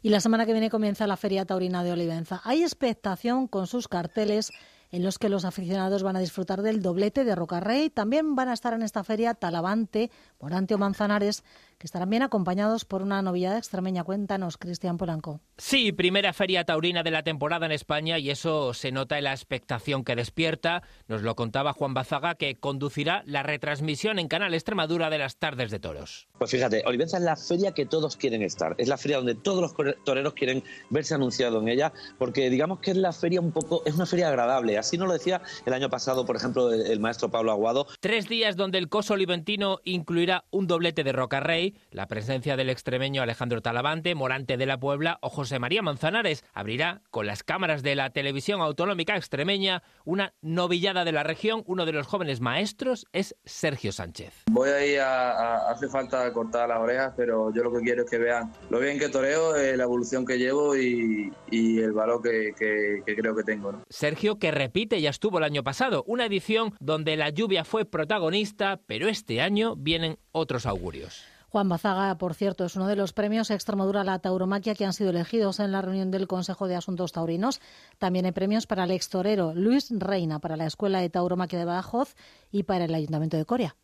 Y 0.00 0.10
la 0.10 0.20
semana 0.20 0.46
que 0.46 0.52
viene 0.52 0.70
comienza 0.70 1.06
la 1.06 1.16
Feria 1.16 1.44
Taurina 1.44 1.82
de 1.82 1.92
Olivenza. 1.92 2.40
Hay 2.44 2.62
expectación 2.62 3.48
con 3.48 3.66
sus 3.66 3.88
carteles 3.88 4.52
en 4.90 5.02
los 5.02 5.18
que 5.18 5.28
los 5.28 5.44
aficionados 5.44 6.02
van 6.02 6.16
a 6.16 6.20
disfrutar 6.20 6.62
del 6.62 6.82
doblete 6.82 7.24
de 7.24 7.34
Rocarrey. 7.34 7.90
También 7.90 8.36
van 8.36 8.48
a 8.48 8.52
estar 8.52 8.72
en 8.72 8.82
esta 8.82 9.04
feria 9.04 9.34
Talavante, 9.34 10.10
Morante 10.40 10.74
o 10.74 10.78
Manzanares, 10.78 11.42
que 11.78 11.86
estarán 11.86 12.10
bien 12.10 12.22
acompañados 12.22 12.84
por 12.84 13.02
una 13.02 13.22
novedad 13.22 13.56
extremeña. 13.56 14.02
Cuéntanos, 14.02 14.56
Cristian 14.56 14.98
Polanco. 14.98 15.40
Sí, 15.56 15.92
primera 15.92 16.32
feria 16.32 16.64
taurina 16.64 17.02
de 17.02 17.12
la 17.12 17.22
temporada 17.22 17.66
en 17.66 17.72
España 17.72 18.18
y 18.18 18.30
eso 18.30 18.74
se 18.74 18.90
nota 18.90 19.16
en 19.16 19.24
la 19.24 19.32
expectación 19.32 20.02
que 20.02 20.16
despierta. 20.16 20.82
Nos 21.06 21.22
lo 21.22 21.36
contaba 21.36 21.72
Juan 21.72 21.94
Bazaga, 21.94 22.34
que 22.34 22.56
conducirá 22.56 23.22
la 23.26 23.44
retransmisión 23.44 24.18
en 24.18 24.28
Canal 24.28 24.54
Extremadura 24.54 25.08
de 25.08 25.18
las 25.18 25.36
tardes 25.36 25.70
de 25.70 25.78
toros. 25.78 26.28
Pues 26.38 26.50
fíjate, 26.50 26.82
Olivenza 26.84 27.18
es 27.18 27.22
la 27.22 27.36
feria 27.36 27.72
que 27.72 27.86
todos 27.86 28.16
quieren 28.16 28.42
estar. 28.42 28.74
Es 28.78 28.88
la 28.88 28.98
feria 28.98 29.18
donde 29.18 29.36
todos 29.36 29.62
los 29.62 29.94
toreros 30.04 30.34
quieren 30.34 30.64
verse 30.90 31.14
anunciado 31.14 31.60
en 31.60 31.68
ella, 31.68 31.92
porque 32.18 32.50
digamos 32.50 32.80
que 32.80 32.90
es 32.90 32.96
la 32.96 33.12
feria 33.12 33.40
un 33.40 33.52
poco, 33.52 33.82
es 33.86 33.94
una 33.94 34.06
feria 34.06 34.28
agradable. 34.28 34.78
Así 34.78 34.98
nos 34.98 35.06
lo 35.06 35.14
decía 35.14 35.42
el 35.64 35.72
año 35.72 35.88
pasado, 35.88 36.26
por 36.26 36.34
ejemplo, 36.34 36.72
el, 36.72 36.98
maestro 36.98 37.30
Pablo 37.30 37.52
Aguado. 37.52 37.86
Tres 38.00 38.28
días 38.28 38.56
donde 38.56 38.78
el 38.78 38.88
coso 38.88 39.14
oliventino 39.14 39.78
incluirá 39.84 40.44
un 40.50 40.66
doblete 40.66 41.04
de 41.04 41.12
Rocarrey 41.12 41.67
la 41.90 42.06
presencia 42.06 42.56
del 42.56 42.70
extremeño 42.70 43.22
Alejandro 43.22 43.62
Talavante, 43.62 44.14
Morante 44.14 44.56
de 44.56 44.66
la 44.66 44.78
Puebla 44.78 45.18
o 45.22 45.28
José 45.28 45.58
María 45.58 45.82
Manzanares 45.82 46.44
abrirá 46.52 47.02
con 47.10 47.26
las 47.26 47.42
cámaras 47.42 47.82
de 47.82 47.94
la 47.94 48.10
televisión 48.10 48.60
autonómica 48.60 49.16
extremeña 49.16 49.82
una 50.04 50.34
novillada 50.42 51.04
de 51.04 51.12
la 51.12 51.22
región. 51.22 51.62
Uno 51.66 51.86
de 51.86 51.92
los 51.92 52.06
jóvenes 52.06 52.40
maestros 52.40 53.06
es 53.12 53.36
Sergio 53.44 53.92
Sánchez. 53.92 54.44
Voy 54.50 54.70
a 54.70 54.86
ir 54.86 55.00
a, 55.00 55.70
hace 55.70 55.88
falta 55.88 56.32
cortar 56.32 56.68
las 56.68 56.78
orejas, 56.78 57.12
pero 57.16 57.52
yo 57.54 57.62
lo 57.62 57.72
que 57.72 57.80
quiero 57.80 58.04
es 58.04 58.10
que 58.10 58.18
vean 58.18 58.52
lo 58.70 58.80
bien 58.80 58.98
que 58.98 59.08
toreo, 59.08 59.56
eh, 59.56 59.76
la 59.76 59.84
evolución 59.84 60.24
que 60.24 60.38
llevo 60.38 60.76
y, 60.76 61.32
el 61.50 61.92
valor 61.92 62.22
que, 62.22 63.02
creo 63.04 63.34
que 63.34 63.42
tengo. 63.42 63.82
Sergio 63.88 64.38
que 64.38 64.50
repite 64.50 65.00
ya 65.00 65.10
estuvo 65.10 65.38
el 65.38 65.44
año 65.44 65.62
pasado, 65.62 66.04
una 66.06 66.26
edición 66.26 66.74
donde 66.80 67.16
la 67.16 67.30
lluvia 67.30 67.64
fue 67.64 67.84
protagonista, 67.84 68.80
pero 68.86 69.08
este 69.08 69.40
año 69.40 69.74
vienen 69.76 70.18
otros 70.32 70.66
augurios. 70.66 71.24
Juan 71.50 71.68
Bazaga, 71.70 72.18
por 72.18 72.34
cierto, 72.34 72.66
es 72.66 72.76
uno 72.76 72.86
de 72.86 72.96
los 72.96 73.14
premios 73.14 73.50
Extremadura 73.50 74.02
a 74.02 74.04
la 74.04 74.18
tauromaquia 74.18 74.74
que 74.74 74.84
han 74.84 74.92
sido 74.92 75.10
elegidos 75.10 75.60
en 75.60 75.72
la 75.72 75.80
reunión 75.80 76.10
del 76.10 76.28
Consejo 76.28 76.68
de 76.68 76.76
Asuntos 76.76 77.12
Taurinos. 77.12 77.60
También 77.98 78.26
hay 78.26 78.32
premios 78.32 78.66
para 78.66 78.84
el 78.84 78.90
extorero 78.90 79.54
Luis 79.54 79.88
Reina, 79.90 80.40
para 80.40 80.58
la 80.58 80.66
Escuela 80.66 81.00
de 81.00 81.08
Tauromaquia 81.08 81.58
de 81.58 81.64
Badajoz 81.64 82.14
y 82.52 82.64
para 82.64 82.84
el 82.84 82.94
Ayuntamiento 82.94 83.38
de 83.38 83.46
Coria. 83.46 83.76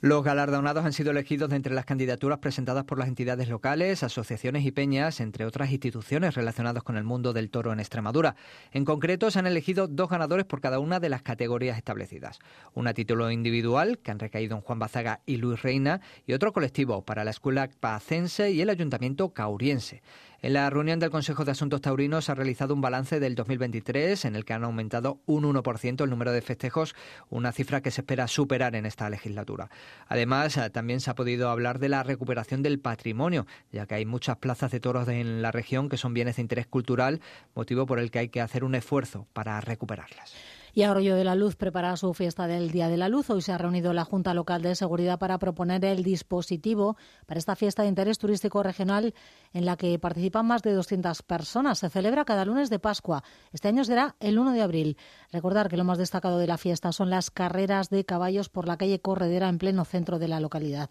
Los 0.00 0.22
galardonados 0.22 0.84
han 0.84 0.92
sido 0.92 1.10
elegidos 1.10 1.50
de 1.50 1.56
entre 1.56 1.74
las 1.74 1.84
candidaturas 1.84 2.38
presentadas 2.38 2.84
por 2.84 3.00
las 3.00 3.08
entidades 3.08 3.48
locales, 3.48 4.04
asociaciones 4.04 4.64
y 4.64 4.70
peñas, 4.70 5.18
entre 5.18 5.44
otras 5.44 5.72
instituciones 5.72 6.36
relacionadas 6.36 6.84
con 6.84 6.96
el 6.96 7.02
mundo 7.02 7.32
del 7.32 7.50
toro 7.50 7.72
en 7.72 7.80
Extremadura. 7.80 8.36
En 8.70 8.84
concreto, 8.84 9.28
se 9.32 9.40
han 9.40 9.48
elegido 9.48 9.88
dos 9.88 10.08
ganadores 10.08 10.46
por 10.46 10.60
cada 10.60 10.78
una 10.78 11.00
de 11.00 11.08
las 11.08 11.22
categorías 11.22 11.76
establecidas. 11.76 12.38
Una 12.74 12.94
título 12.94 13.32
individual, 13.32 13.98
que 13.98 14.12
han 14.12 14.20
recaído 14.20 14.54
en 14.54 14.62
Juan 14.62 14.78
Bazaga 14.78 15.20
y 15.26 15.38
Luis 15.38 15.62
Reina, 15.62 16.00
y 16.28 16.32
otro 16.32 16.52
colectivo 16.52 17.02
para 17.04 17.24
la 17.24 17.32
Escuela 17.32 17.68
Pacense 17.80 18.52
y 18.52 18.60
el 18.60 18.70
Ayuntamiento 18.70 19.30
Cauriense. 19.30 20.00
En 20.40 20.52
la 20.52 20.70
reunión 20.70 21.00
del 21.00 21.10
Consejo 21.10 21.44
de 21.44 21.50
Asuntos 21.50 21.80
Taurinos 21.80 22.26
se 22.26 22.30
ha 22.30 22.34
realizado 22.36 22.72
un 22.72 22.80
balance 22.80 23.18
del 23.18 23.34
2023 23.34 24.24
en 24.24 24.36
el 24.36 24.44
que 24.44 24.52
han 24.52 24.62
aumentado 24.62 25.20
un 25.26 25.42
1% 25.42 26.04
el 26.04 26.10
número 26.10 26.30
de 26.30 26.42
festejos, 26.42 26.94
una 27.28 27.50
cifra 27.50 27.80
que 27.80 27.90
se 27.90 28.02
espera 28.02 28.28
superar 28.28 28.76
en 28.76 28.86
esta 28.86 29.10
legislatura. 29.10 29.68
Además, 30.06 30.56
eh, 30.56 30.70
también 30.70 31.00
se 31.00 31.10
ha 31.10 31.16
podido 31.16 31.50
hablar 31.50 31.80
de 31.80 31.88
la 31.88 32.04
recuperación 32.04 32.62
del 32.62 32.78
patrimonio, 32.78 33.48
ya 33.72 33.86
que 33.86 33.96
hay 33.96 34.06
muchas 34.06 34.36
plazas 34.36 34.70
de 34.70 34.78
toros 34.78 35.08
en 35.08 35.42
la 35.42 35.50
región 35.50 35.88
que 35.88 35.96
son 35.96 36.14
bienes 36.14 36.36
de 36.36 36.42
interés 36.42 36.68
cultural, 36.68 37.20
motivo 37.56 37.86
por 37.86 37.98
el 37.98 38.12
que 38.12 38.20
hay 38.20 38.28
que 38.28 38.40
hacer 38.40 38.62
un 38.62 38.76
esfuerzo 38.76 39.26
para 39.32 39.60
recuperarlas. 39.60 40.34
Y 40.78 40.84
Arroyo 40.84 41.16
de 41.16 41.24
la 41.24 41.34
Luz 41.34 41.56
prepara 41.56 41.96
su 41.96 42.14
fiesta 42.14 42.46
del 42.46 42.70
Día 42.70 42.86
de 42.86 42.96
la 42.96 43.08
Luz. 43.08 43.30
Hoy 43.30 43.42
se 43.42 43.50
ha 43.50 43.58
reunido 43.58 43.92
la 43.92 44.04
Junta 44.04 44.32
Local 44.32 44.62
de 44.62 44.76
Seguridad 44.76 45.18
para 45.18 45.36
proponer 45.40 45.84
el 45.84 46.04
dispositivo 46.04 46.96
para 47.26 47.38
esta 47.40 47.56
fiesta 47.56 47.82
de 47.82 47.88
interés 47.88 48.16
turístico 48.18 48.62
regional 48.62 49.12
en 49.52 49.64
la 49.64 49.76
que 49.76 49.98
participan 49.98 50.46
más 50.46 50.62
de 50.62 50.72
200 50.74 51.22
personas. 51.22 51.80
Se 51.80 51.90
celebra 51.90 52.24
cada 52.24 52.44
lunes 52.44 52.70
de 52.70 52.78
Pascua. 52.78 53.24
Este 53.52 53.66
año 53.66 53.82
será 53.82 54.14
el 54.20 54.38
1 54.38 54.52
de 54.52 54.62
abril. 54.62 54.96
Recordar 55.32 55.68
que 55.68 55.76
lo 55.76 55.82
más 55.82 55.98
destacado 55.98 56.38
de 56.38 56.46
la 56.46 56.58
fiesta 56.58 56.92
son 56.92 57.10
las 57.10 57.32
carreras 57.32 57.90
de 57.90 58.04
caballos 58.04 58.48
por 58.48 58.68
la 58.68 58.76
calle 58.76 59.00
Corredera 59.00 59.48
en 59.48 59.58
pleno 59.58 59.84
centro 59.84 60.20
de 60.20 60.28
la 60.28 60.38
localidad. 60.38 60.90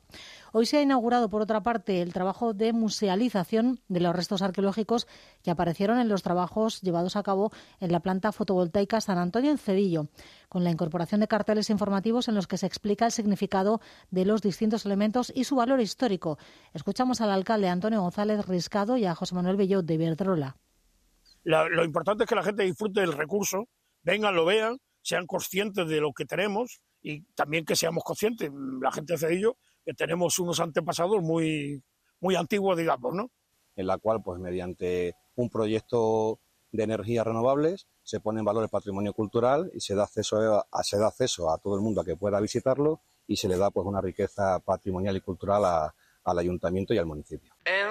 Hoy 0.53 0.65
se 0.65 0.77
ha 0.77 0.81
inaugurado, 0.81 1.29
por 1.29 1.41
otra 1.41 1.61
parte, 1.61 2.01
el 2.01 2.13
trabajo 2.13 2.53
de 2.53 2.73
musealización 2.73 3.79
de 3.87 3.99
los 3.99 4.15
restos 4.15 4.41
arqueológicos 4.41 5.07
que 5.43 5.51
aparecieron 5.51 5.99
en 5.99 6.09
los 6.09 6.23
trabajos 6.23 6.81
llevados 6.81 7.15
a 7.15 7.23
cabo 7.23 7.51
en 7.79 7.91
la 7.91 7.99
planta 7.99 8.31
fotovoltaica 8.31 9.01
San 9.01 9.17
Antonio 9.17 9.51
en 9.51 9.57
Cedillo, 9.57 10.07
con 10.49 10.63
la 10.63 10.71
incorporación 10.71 11.21
de 11.21 11.27
carteles 11.27 11.69
informativos 11.69 12.27
en 12.27 12.35
los 12.35 12.47
que 12.47 12.57
se 12.57 12.65
explica 12.65 13.05
el 13.05 13.11
significado 13.11 13.81
de 14.11 14.25
los 14.25 14.41
distintos 14.41 14.85
elementos 14.85 15.31
y 15.35 15.43
su 15.43 15.55
valor 15.55 15.81
histórico. 15.81 16.37
Escuchamos 16.73 17.21
al 17.21 17.31
alcalde 17.31 17.69
Antonio 17.69 18.01
González 18.01 18.45
Riscado 18.47 18.97
y 18.97 19.05
a 19.05 19.15
José 19.15 19.35
Manuel 19.35 19.57
Bellot 19.57 19.85
de 19.85 19.93
Iberdrola. 19.95 20.57
lo 21.43 21.83
importante 21.83 22.23
es 22.23 22.29
que 22.29 22.35
la 22.35 22.43
gente 22.43 22.63
disfrute 22.63 23.01
del 23.01 23.13
recurso, 23.13 23.67
vengan, 24.03 24.35
lo 24.35 24.45
vean, 24.45 24.77
sean 25.01 25.25
conscientes 25.25 25.87
de 25.87 26.01
lo 26.01 26.13
que 26.13 26.25
tenemos 26.25 26.81
y 27.01 27.23
también 27.35 27.65
que 27.65 27.75
seamos 27.75 28.03
conscientes, 28.03 28.51
la 28.81 28.91
gente 28.91 29.13
de 29.13 29.19
Cedillo, 29.19 29.57
que 29.87 29.93
tenemos 29.93 30.37
unos 30.37 30.59
antepasados 30.59 31.23
muy, 31.23 31.81
muy 32.19 32.35
antiguos, 32.35 32.77
digamos, 32.77 33.13
¿no? 33.13 33.31
En 33.77 33.87
la 33.87 33.97
cual, 33.97 34.21
pues 34.21 34.37
mediante 34.37 35.15
un 35.35 35.49
proyecto 35.49 36.41
de 36.73 36.83
energías 36.83 37.25
renovables 37.25 37.87
se 38.03 38.19
pone 38.19 38.39
en 38.39 38.45
valor 38.45 38.63
el 38.63 38.69
patrimonio 38.69 39.13
cultural 39.13 39.71
y 39.73 39.79
se 39.79 39.95
da 39.95 40.03
acceso 40.03 40.65
a, 40.69 40.83
se 40.83 40.97
da 40.97 41.07
acceso 41.07 41.49
a 41.49 41.57
todo 41.57 41.75
el 41.75 41.81
mundo 41.81 42.01
a 42.01 42.03
que 42.03 42.17
pueda 42.17 42.41
visitarlo 42.41 42.99
y 43.27 43.37
se 43.37 43.47
le 43.47 43.57
da 43.57 43.71
pues 43.71 43.87
una 43.87 44.01
riqueza 44.01 44.59
patrimonial 44.59 45.15
y 45.15 45.21
cultural 45.21 45.91
al 46.25 46.37
ayuntamiento 46.37 46.93
y 46.93 46.97
al 46.97 47.05
municipio. 47.05 47.53
En 47.63 47.87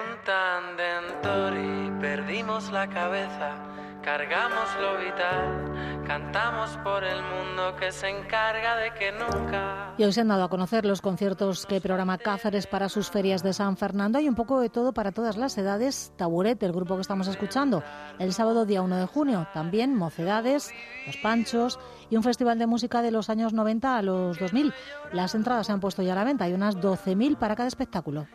perdimos 1.99 2.71
la 2.71 2.87
cabeza 2.89 3.86
cargamos 4.07 4.69
lo 4.79 4.97
vital, 4.99 6.01
cantamos 6.07 6.69
por 6.81 7.03
el 7.03 7.21
mundo 7.23 7.75
que 7.77 7.91
se 7.91 8.07
encarga 8.07 8.77
de 8.77 8.93
que 8.93 9.11
nunca. 9.11 9.95
Y 9.97 10.03
hoy 10.05 10.13
se 10.13 10.21
han 10.21 10.29
dado 10.29 10.45
a 10.45 10.49
conocer 10.49 10.85
los 10.85 11.01
conciertos 11.01 11.65
que 11.65 11.81
programa 11.81 12.17
Cáceres 12.17 12.67
para 12.67 12.87
sus 12.87 13.11
ferias 13.11 13.43
de 13.43 13.51
San 13.51 13.75
Fernando. 13.75 14.17
Hay 14.17 14.29
un 14.29 14.35
poco 14.35 14.61
de 14.61 14.69
todo 14.69 14.93
para 14.93 15.11
todas 15.11 15.35
las 15.35 15.57
edades. 15.57 16.13
Taburet, 16.15 16.63
el 16.63 16.71
grupo 16.71 16.95
que 16.95 17.01
estamos 17.01 17.27
escuchando, 17.27 17.83
el 18.17 18.31
sábado 18.31 18.65
día 18.65 18.81
1 18.81 18.95
de 18.95 19.07
junio. 19.07 19.45
También 19.53 19.93
Mocedades, 19.93 20.71
Los 21.05 21.17
Panchos 21.17 21.77
y 22.09 22.15
un 22.15 22.23
festival 22.23 22.57
de 22.59 22.67
música 22.67 23.01
de 23.01 23.11
los 23.11 23.29
años 23.29 23.51
90 23.51 23.97
a 23.97 24.01
los 24.03 24.39
2000. 24.39 24.73
Las 25.11 25.35
entradas 25.35 25.67
se 25.67 25.73
han 25.73 25.81
puesto 25.81 26.01
ya 26.01 26.13
a 26.13 26.15
la 26.15 26.23
venta. 26.23 26.45
Hay 26.45 26.53
unas 26.53 26.77
12.000 26.77 27.37
para 27.37 27.57
cada 27.57 27.67
espectáculo. 27.67 28.25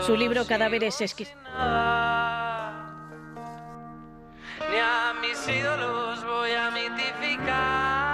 Su 0.00 0.16
libro 0.16 0.44
Cadáveres 0.48 1.00
Exquisitos 1.00 2.25
mis 5.46 5.56
ídolos 5.56 6.24
voy 6.24 6.50
a 6.52 6.70
mitificar. 6.70 8.06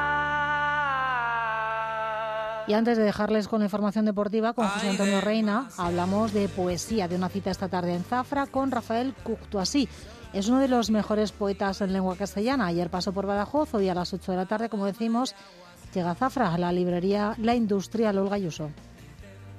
Y 2.66 2.74
antes 2.74 2.96
de 2.96 3.04
dejarles 3.04 3.48
con 3.48 3.58
la 3.60 3.66
información 3.66 4.04
deportiva, 4.04 4.52
con 4.52 4.68
José 4.68 4.90
Antonio 4.90 5.20
Reina, 5.20 5.68
hablamos 5.76 6.32
de 6.32 6.48
poesía, 6.48 7.08
de 7.08 7.16
una 7.16 7.28
cita 7.28 7.50
esta 7.50 7.68
tarde 7.68 7.94
en 7.94 8.04
Zafra 8.04 8.46
con 8.46 8.70
Rafael 8.70 9.14
Cuctuasí. 9.22 9.88
Es 10.32 10.48
uno 10.48 10.60
de 10.60 10.68
los 10.68 10.90
mejores 10.90 11.32
poetas 11.32 11.80
en 11.80 11.92
lengua 11.92 12.16
castellana. 12.16 12.66
Ayer 12.66 12.88
pasó 12.88 13.12
por 13.12 13.26
Badajoz, 13.26 13.74
hoy 13.74 13.88
a 13.88 13.94
las 13.94 14.14
8 14.14 14.32
de 14.32 14.38
la 14.38 14.46
tarde, 14.46 14.68
como 14.68 14.86
decimos, 14.86 15.34
llega 15.92 16.12
a 16.12 16.14
Zafra, 16.14 16.54
a 16.54 16.58
la 16.58 16.72
librería 16.72 17.34
La 17.38 17.54
Industrial 17.54 18.16
Olga 18.16 18.38
Yuso. 18.38 18.70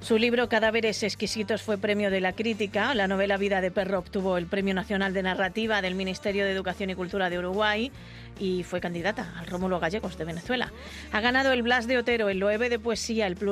Su 0.04 0.18
libro 0.18 0.50
Cadáveres 0.50 1.02
Exquisitos 1.02 1.62
fue 1.62 1.78
premio 1.78 2.10
de 2.10 2.20
la 2.20 2.34
crítica. 2.34 2.94
La 2.94 3.08
novela 3.08 3.38
Vida 3.38 3.62
de 3.62 3.70
Perro 3.70 4.00
obtuvo 4.00 4.36
el 4.36 4.44
Premio 4.44 4.74
Nacional 4.74 5.14
de 5.14 5.22
Narrativa 5.22 5.80
del 5.80 5.94
Ministerio 5.94 6.44
de 6.44 6.52
Educación 6.52 6.90
y 6.90 6.94
Cultura 6.94 7.30
de 7.30 7.38
Uruguay 7.38 7.90
y 8.38 8.64
fue 8.64 8.82
candidata 8.82 9.32
al 9.38 9.46
Rómulo 9.46 9.80
Gallegos 9.80 10.18
de 10.18 10.26
Venezuela. 10.26 10.70
Ha 11.10 11.20
ganado 11.22 11.52
el 11.52 11.62
Blas 11.62 11.86
de 11.86 11.96
Otero, 11.96 12.28
el 12.28 12.38
Loewe 12.38 12.68
de 12.68 12.78
Poesía, 12.78 13.26
el 13.26 13.36